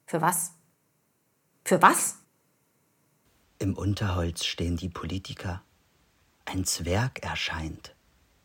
[0.07, 0.51] Für was?
[1.63, 2.17] Für was?
[3.59, 5.61] Im Unterholz stehen die Politiker.
[6.45, 7.95] Ein Zwerg erscheint,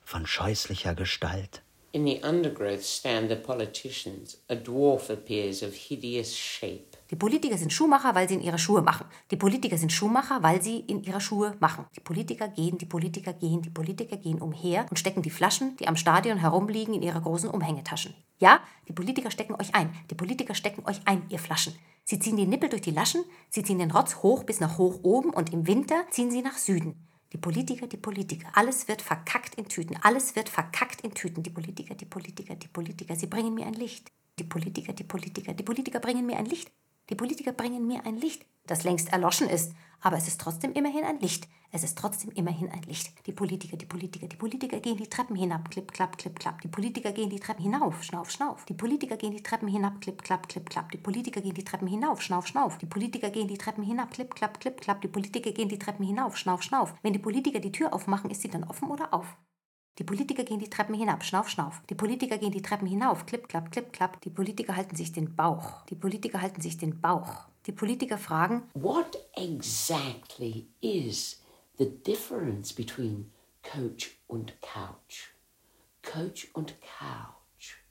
[0.04, 1.62] von scheußlicher Gestalt.
[1.90, 4.36] In the undergrowth stand the politicians.
[4.50, 6.98] A dwarf appears of hideous shape.
[7.10, 9.06] Die Politiker sind Schuhmacher, weil sie in ihre Schuhe machen.
[9.30, 11.86] Die Politiker sind Schuhmacher, weil sie in ihre Schuhe machen.
[11.96, 15.88] Die Politiker gehen, die Politiker gehen, die Politiker gehen umher und stecken die Flaschen, die
[15.88, 18.14] am Stadion herumliegen, in ihre großen Umhängetaschen.
[18.38, 19.94] Ja, die Politiker stecken euch ein.
[20.10, 21.72] Die Politiker stecken euch ein, ihr Flaschen.
[22.04, 25.00] Sie ziehen die Nippel durch die Laschen, sie ziehen den Rotz hoch bis nach hoch
[25.02, 27.07] oben und im Winter ziehen sie nach Süden.
[27.32, 31.42] Die Politiker, die Politiker, alles wird verkackt in Tüten, alles wird verkackt in Tüten.
[31.42, 34.10] Die Politiker, die Politiker, die Politiker, sie bringen mir ein Licht.
[34.38, 36.70] Die Politiker, die Politiker, die Politiker bringen mir ein Licht.
[37.10, 41.04] Die Politiker bringen mir ein Licht, das längst erloschen ist, aber es ist trotzdem immerhin
[41.04, 41.48] ein Licht.
[41.70, 43.12] Es ist trotzdem immerhin ein Licht.
[43.26, 46.62] Die Politiker, die Politiker, die Politiker gehen die Treppen hinab, klipp, klapp, klipp, klapp.
[46.62, 48.64] Die Politiker gehen die Treppen hinauf, schnauf, schnauf.
[48.64, 50.90] Die Politiker gehen die Treppen hinab, klipp, klapp, klipp, klapp.
[50.92, 52.78] Die Politiker gehen die Treppen hinauf, schnauf, schnauf.
[52.78, 55.00] Die Politiker gehen die Treppen hinab, klipp, klapp, klipp, klapp.
[55.02, 56.94] Die Politiker gehen die Treppen hinauf, schnauf, schnauf.
[57.02, 59.36] Wenn die Politiker die Tür aufmachen, ist sie dann offen oder auf?
[59.98, 61.82] Die Politiker gehen die Treppen hinab, schnauf, schnauf.
[61.90, 64.20] Die Politiker gehen die Treppen hinauf, klipp, klapp, klipp, klapp.
[64.20, 65.84] Die Politiker halten sich den Bauch.
[65.86, 67.48] Die Politiker halten sich den Bauch.
[67.66, 71.42] Die Politiker fragen, What exactly is
[71.78, 73.32] the difference between
[73.64, 75.34] coach und couch?
[76.02, 77.82] Coach und couch.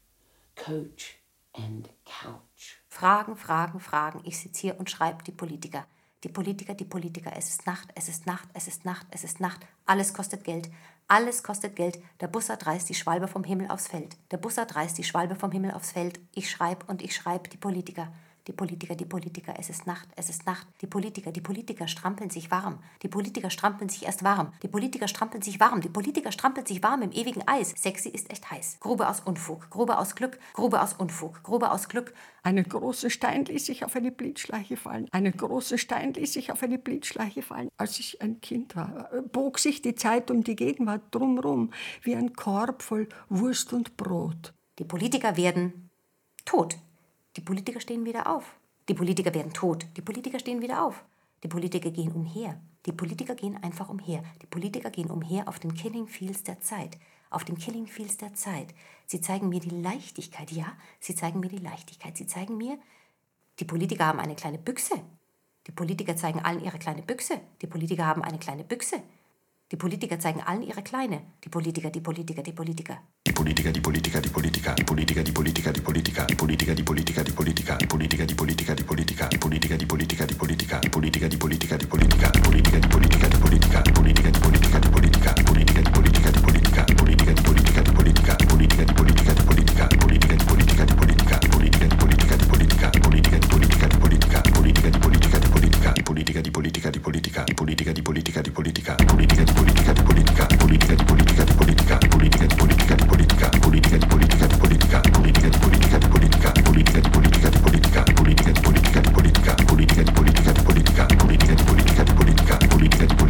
[0.55, 1.19] Coach
[1.53, 2.77] and couch.
[2.87, 4.21] Fragen, Fragen, Fragen.
[4.23, 5.85] Ich sitze hier und schreibe die Politiker.
[6.23, 7.33] Die Politiker, die Politiker.
[7.35, 9.59] Es ist Nacht, es ist Nacht, es ist Nacht, es ist Nacht.
[9.85, 10.69] Alles kostet Geld.
[11.09, 11.99] Alles kostet Geld.
[12.19, 14.17] Der Bussard reißt die Schwalbe vom Himmel aufs Feld.
[14.31, 16.19] Der Bussard reißt die Schwalbe vom Himmel aufs Feld.
[16.35, 18.11] Ich schreibe und ich schreibe die Politiker.
[18.47, 20.65] Die Politiker, die Politiker, es ist Nacht, es ist Nacht.
[20.81, 22.79] Die Politiker, die Politiker strampeln sich warm.
[23.03, 24.53] Die Politiker strampeln sich erst warm.
[24.63, 25.81] Die Politiker strampeln sich warm.
[25.81, 27.73] Die Politiker strampeln sich warm im ewigen Eis.
[27.75, 28.77] Sexy ist echt heiß.
[28.79, 32.13] Grube aus Unfug, Grube aus Glück, Grube aus Unfug, Grube aus Glück.
[32.41, 35.09] Einen großen Stein ließ ich auf eine Blitzschleiche fallen.
[35.11, 37.67] Einen großen Stein ließ ich auf eine Blitzschleiche fallen.
[37.75, 42.31] Als ich ein Kind war, bog sich die Zeit um die Gegenwart drumrum, wie ein
[42.31, 44.53] Korb voll Wurst und Brot.
[44.79, 45.89] Die Politiker werden
[46.45, 46.77] tot.
[47.37, 48.57] Die Politiker stehen wieder auf.
[48.89, 49.85] Die Politiker werden tot.
[49.95, 51.05] Die Politiker stehen wieder auf.
[51.43, 52.59] Die Politiker gehen umher.
[52.87, 54.23] Die Politiker gehen einfach umher.
[54.41, 56.97] Die Politiker gehen umher auf den Killing Fields der Zeit.
[57.29, 58.73] Auf den Killing Fields der Zeit.
[59.05, 60.51] Sie zeigen mir die Leichtigkeit.
[60.51, 62.17] Ja, sie zeigen mir die Leichtigkeit.
[62.17, 62.79] Sie zeigen mir,
[63.59, 64.95] die Politiker haben eine kleine Büchse.
[65.67, 67.39] Die Politiker zeigen allen ihre kleine Büchse.
[67.61, 69.03] Die Politiker haben eine kleine Büchse.
[69.69, 71.19] Die Politiker zeigen allen ihre Kleine.
[71.43, 72.99] Die Politiker, die Politiker, die Politiker.
[73.27, 76.83] Die Politiker, die Politiker, die Politiker, die Politiker, die Politiker, die Politiker, die Politiker, die
[76.83, 81.27] Politiker, die Politiker, die Politiker, die Politiker, die Politiker, Politiker, die Politiker, die Politiker, Politiker,
[81.27, 83.83] die Politiker, die Politiker, Politiker, die Politiker, die Politiker, Politiker, die Politiker, die Politiker, Politiker,
[83.83, 88.37] die Politiker, die Politiker, Politiker, die Politiker, die Politiker, Politiker, die Politiker, die Politiker,
[89.37, 91.46] Politiker, die Politiker, die Politiker, Politiker,
[96.27, 100.57] Politiker, Politiker, die Politiker, die Politiker, Politiker, die Politiker, die Politiker, Politiker, die Politiker, die
[100.57, 104.57] Politiker, Politiker, die Politiker, die Politiker, Politiker, die Politiker, die Politiker, Politiker, die Politiker, die
[104.57, 108.13] Politiker, Politiker, die Politiker, die Politiker, Politiker, die Politiker, die Politiker, Politiker, die Politiker, die
[108.13, 112.67] Politiker, Politiker, die Politiker, die Politiker, Politiker, die Politiker, die Politiker, Politiker, die Politiker, die
[112.67, 113.26] Politiker,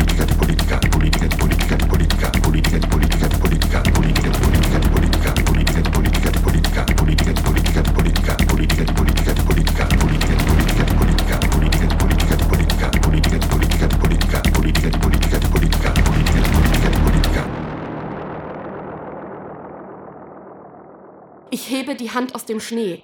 [21.67, 23.03] Ich hebe die Hand aus dem Schnee.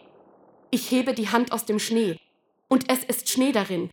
[0.71, 2.17] Ich hebe die Hand aus dem Schnee.
[2.69, 3.89] Und es ist Schnee darin.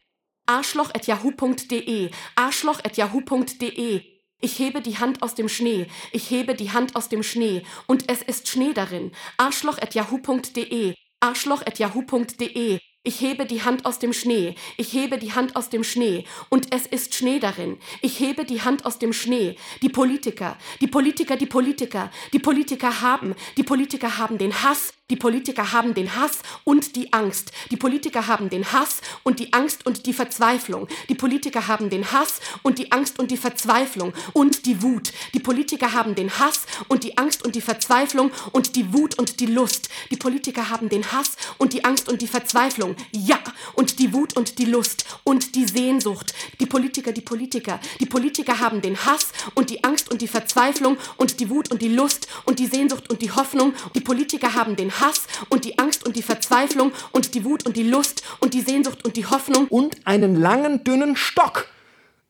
[0.46, 2.12] Arschloch.yahoo.de.
[2.36, 4.02] Arschloch.yahoo.de.
[4.40, 5.88] Ich hebe die Hand aus dem Schnee.
[6.12, 7.64] Ich hebe die Hand aus dem Schnee.
[7.88, 9.10] Und es ist Schnee darin.
[9.38, 10.94] Arschloch.yahoo.de.
[11.18, 12.78] Arschloch.yahoo.de.
[13.02, 14.56] Ich hebe die Hand aus dem Schnee.
[14.76, 16.24] Ich hebe die Hand aus dem Schnee.
[16.50, 17.78] Und es ist Schnee darin.
[18.02, 19.56] Ich hebe die Hand aus dem Schnee.
[19.80, 25.16] Die Politiker, die Politiker, die Politiker, die Politiker haben, die Politiker haben den Hass, die
[25.16, 27.50] Politiker haben den Hass und die Angst.
[27.72, 30.86] Die Politiker haben den Hass und die Angst und die Verzweiflung.
[31.08, 35.12] Die Politiker haben den Hass und die Angst und die Verzweiflung und die Wut.
[35.34, 39.40] Die Politiker haben den Hass und die Angst und die Verzweiflung und die Wut und
[39.40, 39.88] die Lust.
[40.12, 42.94] Die Politiker haben den Hass und die Angst und die Verzweiflung.
[43.10, 43.40] Ja,
[43.74, 46.32] und die Wut und die Lust und die Sehnsucht.
[46.60, 50.96] Die Politiker, die Politiker, die Politiker haben den Hass und die Angst und die Verzweiflung
[51.16, 53.74] und die Wut und die Lust und die Sehnsucht und die Hoffnung.
[53.96, 54.99] Die Politiker haben den Hass
[55.48, 59.04] und die Angst und die Verzweiflung und die Wut und die Lust und die Sehnsucht
[59.04, 59.66] und die Hoffnung.
[59.68, 61.66] Und einen langen, dünnen Stock.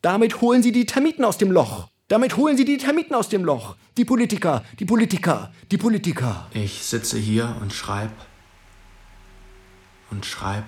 [0.02, 1.88] Damit holen sie die Termiten aus dem Loch.
[2.08, 3.76] Damit holen sie die Termiten aus dem Loch.
[3.96, 6.48] Die Politiker, die Politiker, die Politiker.
[6.52, 8.10] Ich sitze hier und schreib
[10.10, 10.64] und schreib.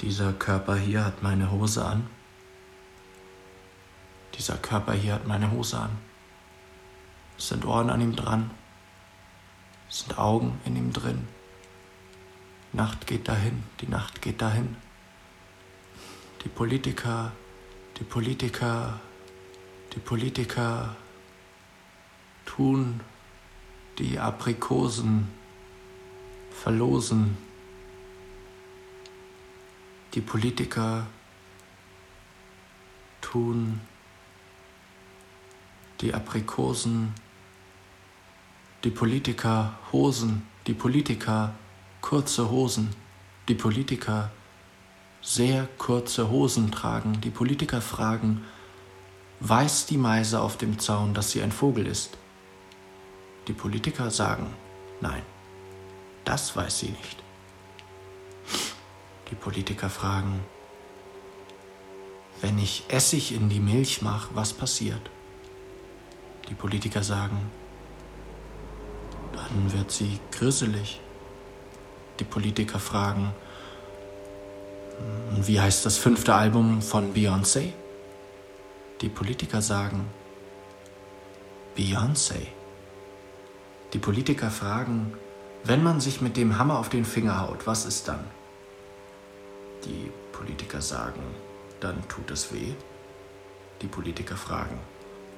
[0.00, 2.06] Dieser Körper hier hat meine Hose an.
[4.38, 5.90] Dieser Körper hier hat meine Hose an.
[7.38, 8.50] Es sind Ohren an ihm dran.
[9.92, 11.28] Sind Augen in ihm drin.
[12.72, 14.74] Nacht geht dahin, die Nacht geht dahin.
[16.42, 17.32] Die Politiker,
[17.98, 18.98] die Politiker,
[19.92, 20.96] die Politiker
[22.46, 23.00] tun
[23.98, 25.28] die Aprikosen
[26.50, 27.36] verlosen.
[30.14, 31.06] Die Politiker
[33.20, 33.82] tun
[36.00, 37.12] die Aprikosen,
[38.84, 41.54] die Politiker Hosen, die Politiker
[42.00, 42.94] kurze Hosen,
[43.48, 44.30] die Politiker
[45.20, 48.42] sehr kurze Hosen tragen, die Politiker fragen,
[49.38, 52.18] weiß die Meise auf dem Zaun, dass sie ein Vogel ist?
[53.46, 54.52] Die Politiker sagen,
[55.00, 55.22] nein,
[56.24, 57.22] das weiß sie nicht.
[59.30, 60.40] Die Politiker fragen,
[62.40, 65.10] wenn ich Essig in die Milch mache, was passiert?
[66.48, 67.38] Die Politiker sagen,
[69.32, 71.00] dann wird sie grisselig.
[72.20, 73.32] Die Politiker fragen,
[75.36, 77.72] wie heißt das fünfte Album von Beyoncé?
[79.00, 80.06] Die Politiker sagen,
[81.76, 82.46] Beyoncé.
[83.92, 85.14] Die Politiker fragen,
[85.64, 88.24] wenn man sich mit dem Hammer auf den Finger haut, was ist dann?
[89.84, 91.22] Die Politiker sagen,
[91.80, 92.74] dann tut es weh.
[93.80, 94.78] Die Politiker fragen,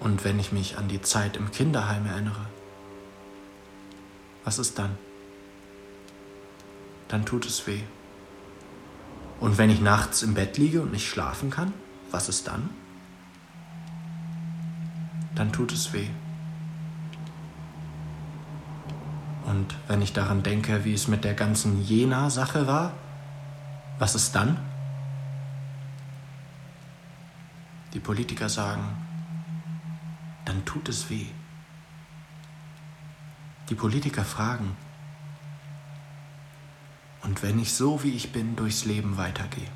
[0.01, 2.47] und wenn ich mich an die Zeit im Kinderheim erinnere,
[4.45, 4.97] was ist dann?
[7.09, 7.81] Dann tut es weh.
[9.41, 11.73] Und wenn ich nachts im Bett liege und nicht schlafen kann,
[12.11, 12.71] was ist dann?
[15.35, 16.09] Dann tut es weh.
[19.47, 22.93] Und wenn ich daran denke, wie es mit der ganzen Jena-Sache war,
[23.99, 24.59] was ist dann?
[27.93, 28.83] Die Politiker sagen,
[30.45, 31.27] dann tut es weh.
[33.69, 34.77] Die Politiker fragen,
[37.23, 39.69] und wenn ich so wie ich bin durchs Leben weitergehe?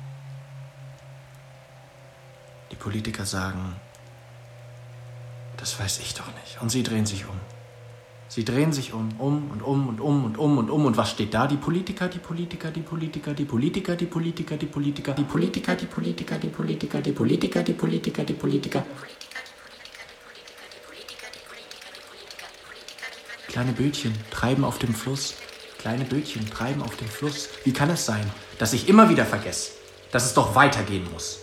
[2.71, 3.75] Die Politiker sagen,
[5.57, 6.61] das weiß ich doch nicht.
[6.61, 7.39] Und sie drehen sich um.
[8.27, 10.85] Sie drehen sich um, um und um und um und um und um.
[10.85, 11.47] Und was steht da?
[11.47, 15.87] Die Politiker, die Politiker, die Politiker, die Politiker, die Politiker, die Politiker, die Politiker, die
[15.87, 18.85] Politiker, die Politiker, die Politiker, die Politiker, die Politiker.
[23.59, 25.33] Kleine Bötchen treiben auf dem Fluss.
[25.79, 27.49] Kleine Bötchen treiben auf dem Fluss.
[27.65, 28.23] Wie kann es sein,
[28.57, 29.71] dass ich immer wieder vergesse,
[30.13, 31.39] dass es doch weitergehen muss?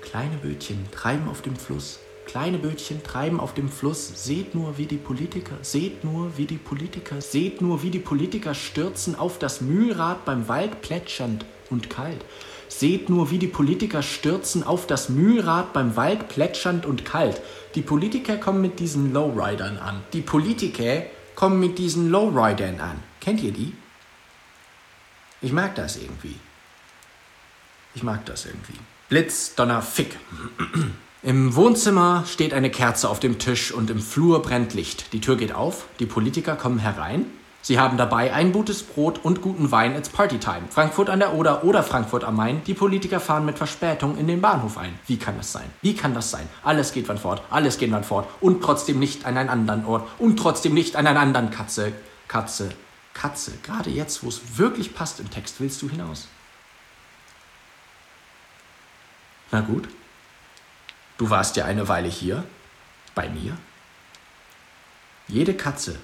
[0.00, 1.98] Kleine Bötchen treiben auf dem Fluss.
[2.24, 4.24] Kleine Bötchen treiben auf dem Fluss.
[4.24, 8.54] Seht nur, wie die Politiker, seht nur, wie die Politiker, seht nur, wie die Politiker
[8.54, 12.24] stürzen auf das Mühlrad beim Wald plätschernd und kalt.
[12.68, 17.42] Seht nur, wie die Politiker stürzen auf das Mühlrad beim Wald plätschernd und kalt.
[17.74, 20.02] Die Politiker kommen mit diesen Lowridern an.
[20.14, 21.02] Die Politiker
[21.38, 23.00] kommen mit diesen Lowridern an.
[23.20, 23.72] Kennt ihr die?
[25.40, 26.34] Ich mag das irgendwie.
[27.94, 28.74] Ich mag das irgendwie.
[29.08, 30.18] Blitz, Donner, Fick.
[31.22, 35.12] Im Wohnzimmer steht eine Kerze auf dem Tisch und im Flur brennt Licht.
[35.12, 37.26] Die Tür geht auf, die Politiker kommen herein.
[37.68, 39.94] Sie haben dabei ein gutes Brot und guten Wein.
[39.94, 40.68] It's Partytime.
[40.70, 42.64] Frankfurt an der Oder oder Frankfurt am Main.
[42.64, 44.98] Die Politiker fahren mit Verspätung in den Bahnhof ein.
[45.06, 45.70] Wie kann das sein?
[45.82, 46.48] Wie kann das sein?
[46.62, 48.26] Alles geht wann fort, alles geht wann fort.
[48.40, 50.08] Und trotzdem nicht an einen anderen Ort.
[50.18, 51.92] Und trotzdem nicht an einen anderen Katze.
[52.26, 52.70] Katze.
[53.12, 53.52] Katze.
[53.62, 56.26] Gerade jetzt, wo es wirklich passt im Text, willst du hinaus.
[59.50, 59.90] Na gut.
[61.18, 62.44] Du warst ja eine Weile hier,
[63.14, 63.58] bei mir.
[65.26, 65.98] Jede Katze,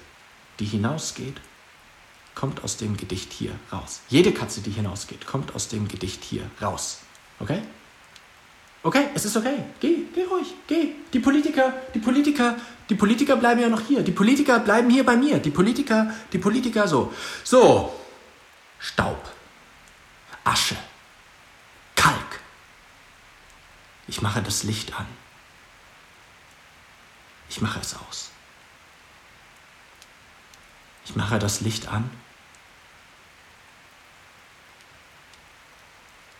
[0.59, 1.41] die hinausgeht,
[2.35, 4.01] kommt aus dem Gedicht hier raus.
[4.09, 6.99] Jede Katze, die hinausgeht, kommt aus dem Gedicht hier raus.
[7.39, 7.61] Okay?
[8.83, 9.63] Okay, es ist okay.
[9.79, 10.93] Geh, geh ruhig, geh.
[11.11, 12.55] Die Politiker, die Politiker,
[12.87, 14.03] die Politiker bleiben ja noch hier.
[14.03, 15.39] Die Politiker bleiben hier bei mir.
[15.39, 17.11] Die Politiker, die Politiker so.
[17.43, 17.91] So.
[18.77, 19.31] Staub.
[20.43, 20.77] Asche.
[21.95, 22.39] Kalk.
[24.07, 25.07] Ich mache das Licht an.
[27.49, 28.29] Ich mache es aus.
[31.05, 32.09] Ich mache das Licht an.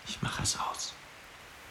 [0.07, 0.93] Ich mache es aus.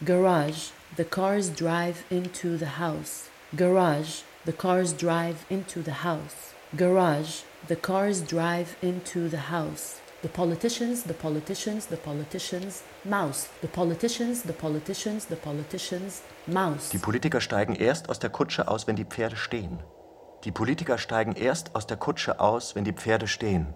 [0.04, 3.30] Garage, the cars drive into the house.
[3.56, 6.54] Garage, the cars drive into the house.
[6.76, 10.00] Garage, the cars drive into the house.
[10.22, 13.48] The politicians, the politicians, the politicians, Mouse.
[13.60, 16.88] The politicians, the politicians, the politicians, Mouse.
[16.90, 19.82] Die Politiker steigen erst aus der Kutsche aus, wenn die Pferde stehen.
[20.44, 23.74] Die Politiker steigen erst aus der Kutsche aus, wenn die Pferde stehen.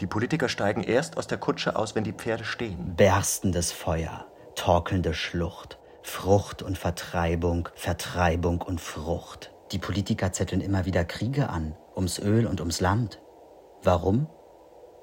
[0.00, 2.94] Die Politiker steigen erst aus der Kutsche aus, wenn die Pferde stehen.
[2.94, 9.52] Berstendes Feuer, torkelnde Schlucht, Frucht und Vertreibung, Vertreibung und Frucht.
[9.72, 13.20] Die Politiker zetteln immer wieder Kriege an, ums Öl und ums Land.
[13.82, 14.28] Warum?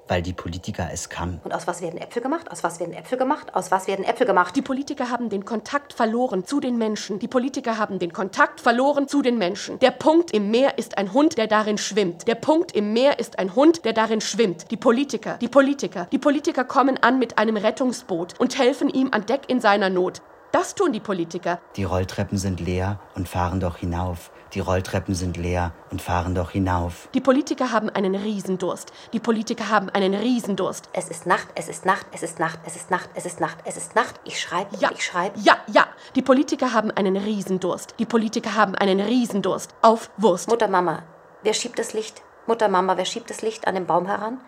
[0.08, 1.40] Weil die Politiker es kann.
[1.42, 2.50] Und aus was werden Äpfel gemacht?
[2.50, 3.54] Aus was werden Äpfel gemacht?
[3.54, 4.54] Aus was werden Äpfel gemacht?
[4.54, 7.18] Die Politiker haben den Kontakt verloren zu den Menschen.
[7.18, 9.78] Die Politiker haben den Kontakt verloren zu den Menschen.
[9.80, 12.28] Der Punkt im Meer ist ein Hund, der darin schwimmt.
[12.28, 14.70] Der Punkt im Meer ist ein Hund, der darin schwimmt.
[14.70, 19.26] Die Politiker, die Politiker, die Politiker kommen an mit einem Rettungsboot und helfen ihm an
[19.26, 20.22] Deck in seiner Not.
[20.52, 21.60] Das tun die Politiker.
[21.76, 24.30] Die Rolltreppen sind leer und fahren doch hinauf.
[24.56, 27.10] Die Rolltreppen sind leer und fahren doch hinauf.
[27.12, 28.90] Die Politiker haben einen Riesendurst.
[29.12, 30.88] Die Politiker haben einen Riesendurst.
[30.94, 33.58] Es ist Nacht, es ist Nacht, es ist Nacht, es ist Nacht, es ist Nacht,
[33.66, 34.14] es ist Nacht.
[34.24, 35.38] Ich schreibe, ja, ich schreibe.
[35.40, 35.86] Ja, ja.
[36.14, 37.96] Die Politiker haben einen Riesendurst.
[37.98, 39.74] Die Politiker haben einen Riesendurst.
[39.82, 40.48] Auf Wurst.
[40.48, 41.02] Mutter Mama,
[41.42, 42.22] wer schiebt das Licht?
[42.46, 44.40] Mutter Mama, wer schiebt das Licht an den Baum heran,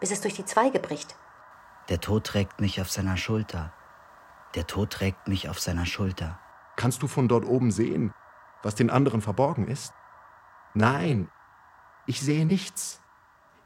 [0.00, 1.16] bis es durch die Zweige bricht?
[1.88, 3.72] Der Tod trägt mich auf seiner Schulter.
[4.54, 6.38] Der Tod trägt mich auf seiner Schulter.
[6.76, 8.12] Kannst du von dort oben sehen,
[8.66, 9.94] was den anderen verborgen ist?
[10.74, 11.30] Nein,
[12.06, 13.00] ich sehe nichts.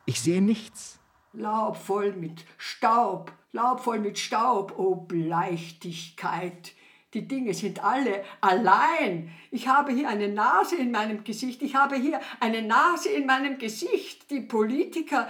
[0.05, 1.01] Ich sehe nichts.
[1.32, 6.72] Laub voll mit Staub, Laub voll mit Staub, o Leichtigkeit.
[7.14, 9.32] Die Dinge sind alle allein.
[9.51, 11.62] Ich habe hier eine Nase in meinem Gesicht.
[11.62, 14.30] Ich habe hier eine Nase in meinem Gesicht.
[14.30, 15.28] Die Politiker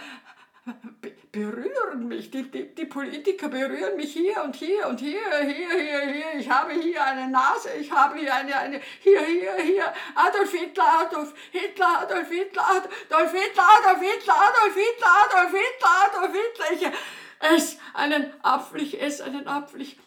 [1.33, 2.31] berühren mich.
[2.31, 6.41] Die, die, die Politiker berühren mich hier und hier und hier, hier, hier, hier.
[6.41, 7.71] Ich habe hier eine Nase.
[7.79, 9.93] Ich habe hier eine, eine hier, hier, hier.
[10.15, 16.33] Adolf Hitler, Adolf Hitler, Adolf Hitler, Adolf Hitler, Adolf Hitler, Adolf Hitler, Adolf Hitler, Adolf
[16.33, 16.73] Hitler.
[16.73, 19.83] Ich esse einen Apfel, ich esse einen Apfel.
[19.83, 19.99] Ich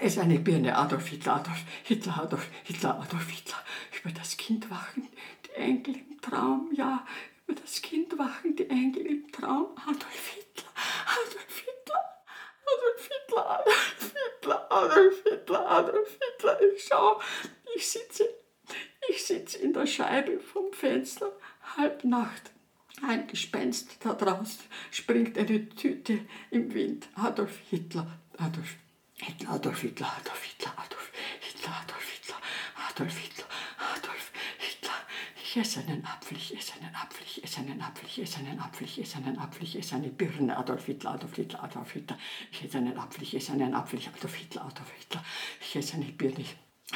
[0.00, 3.62] es ist eine Birne, Adolf Hitler, Adolf Hitler, Adolf Hitler, Adolf Hitler.
[4.02, 5.06] Über das Kind wachen
[5.46, 7.04] die Engel im Traum, ja,
[7.46, 9.76] das Kind wachen die Engel im Traum.
[9.76, 10.72] Adolf Hitler,
[11.06, 12.24] Adolf Hitler,
[12.66, 13.92] Adolf Hitler, Adolf
[14.30, 16.60] Hitler, Adolf Hitler, Adolf Hitler.
[16.62, 17.20] Ich schau,
[17.74, 18.28] ich sitze,
[19.08, 21.32] ich sitze in der Scheibe vom Fenster,
[21.76, 22.50] halb Nacht.
[23.02, 26.20] Ein Gespenst da draußen springt eine Tüte
[26.50, 27.08] im Wind.
[27.16, 28.06] Adolf Hitler,
[28.38, 28.76] Adolf
[29.14, 32.36] Hitler, Adolf Hitler, Adolf Hitler, Adolf Hitler, Adolf Hitler, Adolf Hitler,
[32.88, 33.46] Adolf Hitler.
[35.52, 38.58] Ich esse einen Apfel, ich esse einen Apfel, ich esse einen Apfel, ich esse einen
[38.58, 42.16] Apfel, ich esse einen Apfel, ich esse eine Birne, Adolf Hitler, Adolf Hitler, Adolf Hitler.
[42.50, 45.22] Ich esse einen Apfel, ich esse einen Apfel, ich Adolf Hitler, Adolf Hitler.
[45.60, 46.46] Ich esse eine Birne.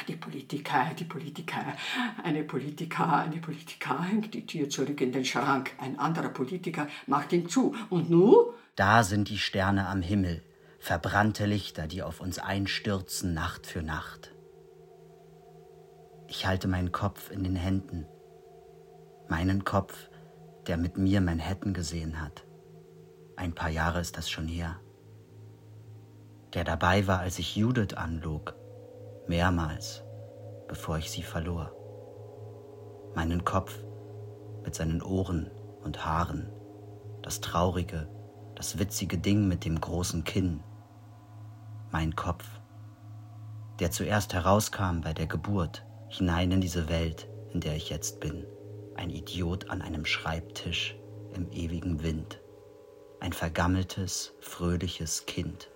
[0.07, 1.77] Die Politiker, die Politiker,
[2.23, 5.73] eine Politiker, eine Politiker hängt die Tür zurück in den Schrank.
[5.77, 7.75] Ein anderer Politiker macht ihn zu.
[7.91, 8.53] Und nu?
[8.75, 10.43] Da sind die Sterne am Himmel,
[10.79, 14.33] verbrannte Lichter, die auf uns einstürzen Nacht für Nacht.
[16.27, 18.07] Ich halte meinen Kopf in den Händen,
[19.29, 20.09] meinen Kopf,
[20.67, 22.45] der mit mir Manhattan gesehen hat.
[23.35, 24.79] Ein paar Jahre ist das schon her.
[26.53, 28.55] Der dabei war, als ich Judith anlog,
[29.27, 30.03] mehrmals,
[30.67, 31.71] bevor ich sie verlor.
[33.15, 33.77] Meinen Kopf
[34.63, 35.51] mit seinen Ohren
[35.83, 36.49] und Haaren,
[37.21, 38.07] das traurige,
[38.55, 40.61] das witzige Ding mit dem großen Kinn.
[41.91, 42.45] Mein Kopf,
[43.79, 48.45] der zuerst herauskam bei der Geburt, hinein in diese Welt, in der ich jetzt bin.
[48.97, 50.95] Ein Idiot an einem Schreibtisch
[51.35, 52.41] im ewigen Wind.
[53.19, 55.69] Ein vergammeltes, fröhliches Kind.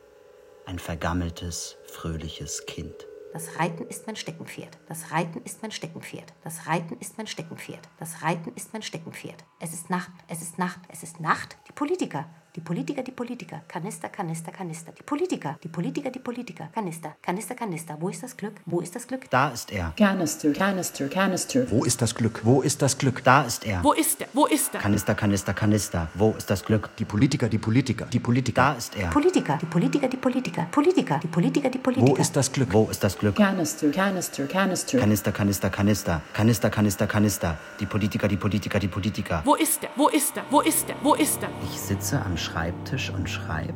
[0.66, 3.08] Ein vergammeltes, fröhliches Kind.
[3.32, 4.78] Das Reiten ist mein Steckenpferd.
[4.88, 6.34] Das Reiten ist mein Steckenpferd.
[6.44, 7.88] Das Reiten ist mein Steckenpferd.
[8.00, 9.46] Das Reiten ist mein Steckenpferd.
[9.60, 11.58] Es ist Nacht, es ist Nacht, es ist Nacht.
[11.68, 13.62] Die Politiker, die Politiker, die Politiker.
[13.68, 14.92] Kanister, Kanister, Kanister.
[14.92, 16.70] Die Politiker, die Politiker, die Politiker.
[16.74, 17.96] Kanister, Kanister, Kanister.
[18.00, 18.56] Wo ist das Glück?
[18.66, 19.30] Wo ist das Glück?
[19.30, 19.94] Da ist er.
[19.98, 21.72] Canister, Canister, Canister.
[21.72, 22.42] Wo ist das Glück?
[22.44, 23.24] Wo ist das Glück?
[23.24, 23.82] Da ist er.
[23.84, 24.28] Wo ist er?
[24.34, 24.82] Wo ist er?
[24.82, 26.10] Kanister, Kanister, Kanister.
[26.14, 26.90] Wo ist das Glück?
[26.98, 28.62] Die Politiker, die Politiker, die Politiker.
[28.62, 29.10] Da ist er.
[29.10, 30.68] Politiker, die Politiker, die Politiker.
[30.72, 32.18] Politiker, die Politiker, die Politiker.
[32.18, 32.74] Wo ist das Glück?
[32.74, 33.36] Wo ist das Glück?
[33.36, 35.00] Canister, Canister, Canister.
[35.00, 36.22] Kanister, Kanister, Kanister.
[36.34, 37.58] Kanister, Kanister, Kanister.
[37.80, 39.42] Die Politiker, die Politiker, die Politiker.
[39.46, 39.90] Wo ist er?
[39.96, 40.44] Wo ist er?
[40.50, 40.96] Wo ist er?
[41.02, 41.50] Wo ist er?
[41.64, 43.76] Ich sitze am Schreibtisch und schreib.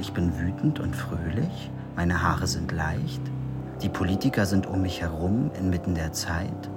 [0.00, 1.70] Ich bin wütend und fröhlich.
[1.94, 3.22] Meine Haare sind leicht.
[3.80, 6.70] Die Politiker sind um mich herum inmitten der Zeit.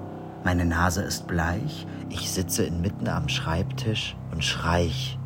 [0.44, 1.88] Meine Nase ist bleich.
[2.10, 5.18] Ich sitze inmitten am Schreibtisch und schreich.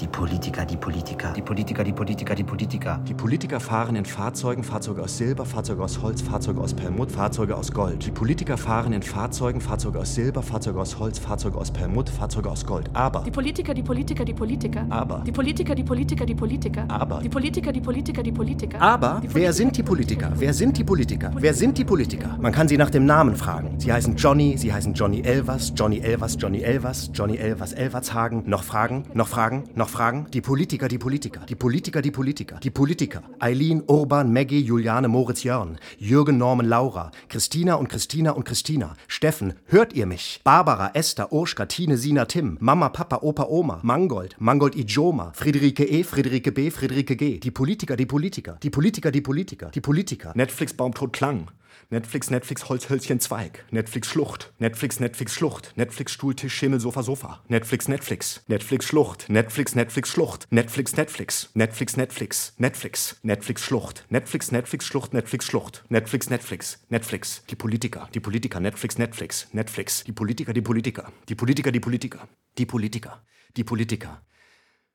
[0.00, 3.00] Die Politiker, die Politiker, die Politiker, die Politiker, die Politiker.
[3.08, 7.56] Die Politiker fahren in Fahrzeugen, Fahrzeuge aus Silber, Fahrzeuge aus Holz, Fahrzeuge aus Perlmutt, Fahrzeuge
[7.56, 8.04] aus Gold.
[8.04, 12.50] Die Politiker fahren in Fahrzeugen, Fahrzeuge aus Silber, Fahrzeuge aus Holz, Fahrzeuge aus Perlmutt, Fahrzeuge
[12.50, 12.90] aus Gold.
[12.92, 13.22] Aber.
[13.24, 14.84] Die Politiker, die Politiker, die Politiker.
[14.90, 15.22] Aber.
[15.24, 16.84] Die Politiker, die Politiker, die Politiker.
[16.88, 17.20] Aber.
[17.20, 18.80] Die Politiker, die Politiker, die Politiker.
[18.80, 20.32] Aber Die wer sind die Politiker?
[20.34, 21.30] Wer sind die Politiker?
[21.36, 22.36] Wer sind die Politiker?
[22.40, 23.78] Man kann sie nach dem Namen fragen.
[23.78, 28.42] Sie heißen Johnny, sie heißen Johnny Elvers, Johnny Elvers, Johnny Elvers, Johnny Elvers, Elvershagen.
[28.46, 29.04] Noch Fragen?
[29.14, 29.64] Noch Fragen?
[29.74, 30.26] Noch Fragen?
[30.32, 33.22] Die Politiker, die Politiker, die Politiker, die Politiker, die Politiker.
[33.38, 39.54] Eileen, Urban, Maggie, Juliane, Moritz, Jörn, Jürgen, Norman, Laura, Christina und Christina und Christina, Steffen,
[39.66, 40.40] hört ihr mich?
[40.44, 46.04] Barbara, Esther, Urschka, Tine, Sina, Tim, Mama, Papa, Opa, Oma, Mangold, Mangold, Ijoma, Friederike E,
[46.04, 47.38] Friederike B, Friederike G.
[47.38, 50.32] Die Politiker, die Politiker, die Politiker, die Politiker, die Politiker.
[50.34, 51.48] Netflix, Baumtod, Klang.
[51.90, 53.64] Netflix, Netflix, Holzhölzchen, Zweig.
[53.70, 54.52] Netflix, Schlucht.
[54.58, 55.72] Netflix, Netflix, Schlucht.
[55.76, 57.42] Netflix, Stuhltisch, Schimmel, Sofa, Sofa.
[57.48, 58.42] Netflix, Netflix.
[58.48, 59.28] Netflix, Schlucht.
[59.28, 60.46] Netflix, Netflix, Schlucht.
[60.50, 61.50] Netflix, Netflix.
[61.54, 62.54] Netflix, Netflix.
[62.58, 63.20] Netflix.
[63.22, 64.06] Netflix, Schlucht.
[64.10, 65.12] Netflix, Netflix, Schlucht.
[65.14, 65.84] Netflix, Schlucht.
[65.88, 66.84] Netflix, Netflix.
[66.88, 67.44] Netflix.
[67.50, 68.08] Die Politiker.
[68.14, 68.60] Die Politiker.
[68.60, 69.48] Netflix, Netflix.
[69.52, 70.04] Netflix.
[70.04, 71.12] Die Politiker, die Politiker.
[71.28, 72.28] Die Politiker, die Politiker.
[72.58, 73.22] Die Politiker.
[73.56, 74.22] Die Politiker.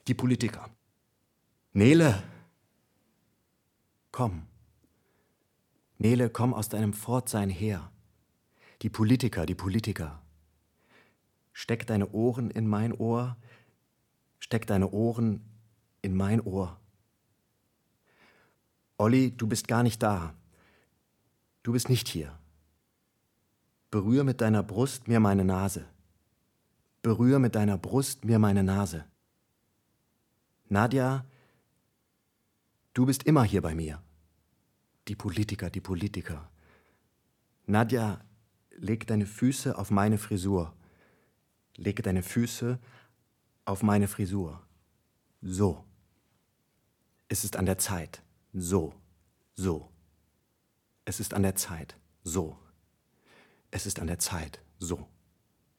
[0.07, 0.69] Die Politiker.
[1.73, 2.23] Nele.
[4.11, 4.48] Komm.
[5.99, 7.91] Nele, komm aus deinem Fortsein her.
[8.81, 10.21] Die Politiker, die Politiker.
[11.51, 13.35] Steck deine Ohren in mein Ohr,
[14.39, 15.41] steck deine Ohren
[16.01, 16.79] in mein Ohr.
[18.97, 20.33] Olli, du bist gar nicht da.
[21.63, 22.37] Du bist nicht hier.
[23.91, 25.85] Berühr mit deiner Brust mir meine Nase.
[27.01, 29.03] Berühr mit deiner Brust mir meine Nase.
[30.69, 31.25] Nadja,
[32.93, 34.01] du bist immer hier bei mir.
[35.09, 36.51] Die Politiker, die Politiker.
[37.65, 38.23] Nadja,
[38.69, 40.71] leg deine Füße auf meine Frisur.
[41.75, 42.79] Leg deine Füße
[43.65, 44.61] auf meine Frisur.
[45.41, 45.83] So.
[47.27, 48.21] Es ist an der Zeit.
[48.53, 48.93] So.
[49.55, 49.89] So.
[51.05, 51.97] Es ist an der Zeit.
[52.23, 52.59] So.
[53.71, 54.61] Es ist an der Zeit.
[54.77, 55.07] So.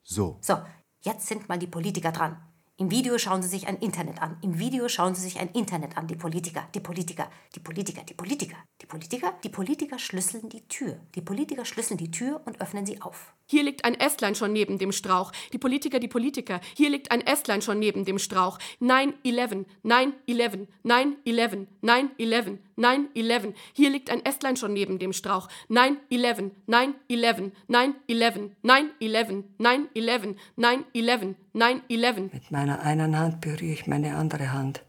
[0.03, 0.39] So.
[0.41, 0.59] So,
[1.03, 2.37] jetzt sind mal die Politiker dran.
[2.81, 4.39] Im Video schauen Sie sich ein Internet an.
[4.41, 6.07] Im Video schauen Sie sich ein Internet an.
[6.07, 10.99] Die Politiker, die Politiker, die Politiker, die Politiker, die Politiker, die Politiker schlüsseln die Tür.
[11.15, 13.35] Die Politiker schlüsseln die Tür und öffnen sie auf.
[13.45, 15.31] Hier liegt ein Ästlein schon neben dem Strauch.
[15.53, 16.61] Die Politiker, die Politiker.
[16.75, 18.59] Hier liegt ein Ästlein schon neben dem Strauch.
[18.81, 23.55] 9-11, 9-11, 9-11, 9-11, 9-11.
[23.75, 25.49] Hier liegt ein Ästlein schon neben dem Strauch.
[25.69, 32.33] 9-11, 9-11, 9-11, 9-11, 9-11, 9-11, 9-11.
[32.33, 34.83] Mit meiner einen Hand berühre ich meine andere Hand.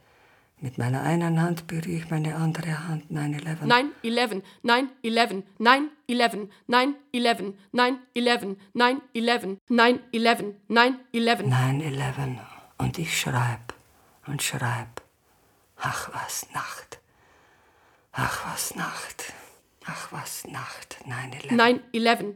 [0.59, 3.63] Mit meiner einen Hand berühre ich meine andere Hand 9-11.
[4.03, 8.55] 9-11, 9-11, 9-11, 9-11, 9-11,
[9.03, 11.49] 9-11, 9-11, 9-11.
[11.49, 12.38] 9-11.
[12.77, 13.73] Und ich schreib
[14.27, 15.01] und schreib.
[15.77, 16.99] Ach, was Nacht.
[18.11, 19.34] Ach, was Nacht.
[19.86, 20.97] Ach, was Nacht.
[21.07, 21.79] 9-11.
[21.91, 22.36] 9-11,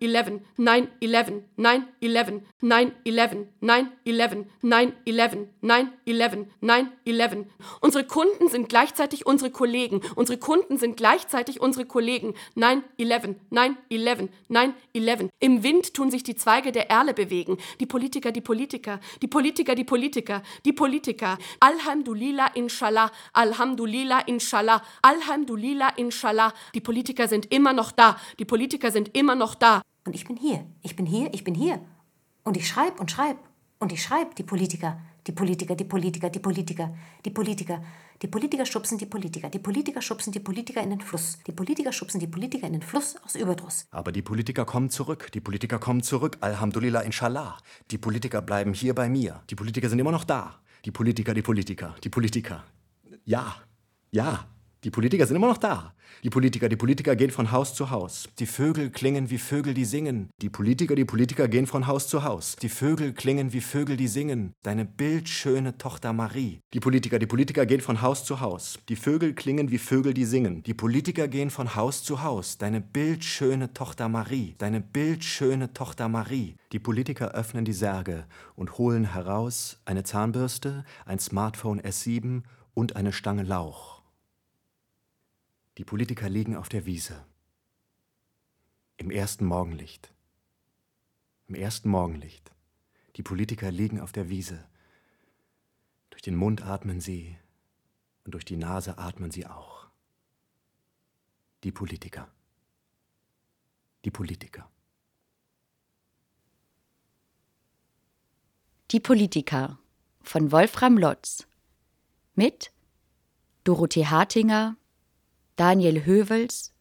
[0.00, 7.46] 9-11, 9-11, 9-11, 9-11, 9-11, 9-11, 9-11, 9-11.
[7.82, 10.00] Unsere Kunden sind gleichzeitig unsere Kollegen.
[10.14, 12.34] Unsere Kunden sind gleichzeitig unsere Kollegen.
[12.56, 15.28] 9-11, 9-11, 9-11.
[15.40, 17.58] Im Wind tun sich die Zweige der Erle bewegen.
[17.80, 21.36] Die Politiker, die Politiker, die Politiker, die Politiker, die Politiker.
[21.60, 26.54] Alhamdulillah, inshallah, Alhamdulillah, inshallah, Alhamdulillah, inshallah.
[26.80, 28.16] Politiker sind immer noch da.
[28.38, 29.82] Die Politiker sind immer noch da.
[30.06, 30.66] Und ich bin hier.
[30.82, 31.32] Ich bin hier.
[31.32, 31.80] Ich bin hier.
[32.44, 33.36] Und ich schreib und schreib.
[33.78, 35.00] Und ich schreib die Politiker.
[35.26, 37.82] Die Politiker, die Politiker, die Politiker, die Politiker.
[38.22, 39.50] Die Politiker schubsen die Politiker.
[39.50, 41.38] Die Politiker schubsen die Politiker in den Fluss.
[41.46, 43.86] Die Politiker schubsen die Politiker in den Fluss aus Überdruss.
[43.90, 45.30] Aber die Politiker kommen zurück.
[45.32, 46.38] Die Politiker kommen zurück.
[46.40, 47.58] Alhamdulillah, inshallah.
[47.90, 49.42] Die Politiker bleiben hier bei mir.
[49.50, 50.60] Die Politiker sind immer noch da.
[50.84, 52.64] Die Politiker, die Politiker, die Politiker.
[53.24, 53.54] Ja,
[54.10, 54.48] ja.
[54.84, 55.92] Die Politiker sind immer noch da.
[56.22, 58.28] Die Politiker, die Politiker gehen von Haus zu Haus.
[58.38, 60.30] Die Vögel klingen wie Vögel, die singen.
[60.40, 62.54] Die Politiker, die Politiker gehen von Haus zu Haus.
[62.56, 64.52] Die Vögel klingen wie Vögel, die singen.
[64.62, 66.60] Deine bildschöne Tochter Marie.
[66.74, 68.78] Die Politiker, die Politiker gehen von Haus zu Haus.
[68.88, 70.62] Die Vögel klingen wie Vögel, die singen.
[70.62, 72.58] Die Politiker gehen von Haus zu Haus.
[72.58, 74.54] Deine bildschöne Tochter Marie.
[74.58, 76.54] Deine bildschöne Tochter Marie.
[76.70, 82.42] Die Politiker öffnen die Särge und holen heraus eine Zahnbürste, ein Smartphone S7
[82.74, 83.97] und eine Stange Lauch.
[85.78, 87.24] Die Politiker liegen auf der Wiese.
[88.96, 90.12] Im ersten Morgenlicht.
[91.46, 92.50] Im ersten Morgenlicht.
[93.14, 94.68] Die Politiker liegen auf der Wiese.
[96.10, 97.38] Durch den Mund atmen sie
[98.24, 99.86] und durch die Nase atmen sie auch.
[101.62, 102.28] Die Politiker.
[104.04, 104.68] Die Politiker.
[108.90, 109.78] Die Politiker
[110.22, 111.46] von Wolfram Lotz
[112.34, 112.72] mit
[113.62, 114.76] Dorothee Hartinger,
[115.58, 116.72] Daniel Hövels,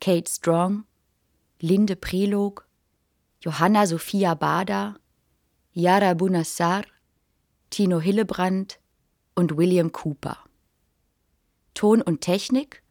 [0.00, 0.84] Kate Strong,
[1.60, 2.66] Linde Prelog,
[3.40, 4.96] Johanna Sophia Bader,
[5.72, 6.82] Yara Bunassar,
[7.70, 8.80] Tino Hillebrand
[9.36, 10.38] und William Cooper.
[11.74, 12.82] Ton und Technik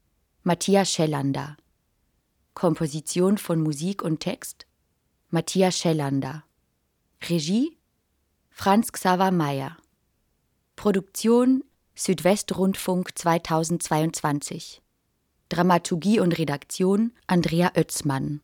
[0.43, 1.57] Matthias Schellander.
[2.53, 4.65] Komposition von Musik und Text
[5.31, 6.45] Matthias Schellander.
[7.27, 7.77] Regie
[8.51, 9.75] Franz Xaver Meyer.
[10.77, 14.81] Produktion Südwestrundfunk 2022.
[15.49, 18.41] Dramaturgie und Redaktion Andrea Oetzmann.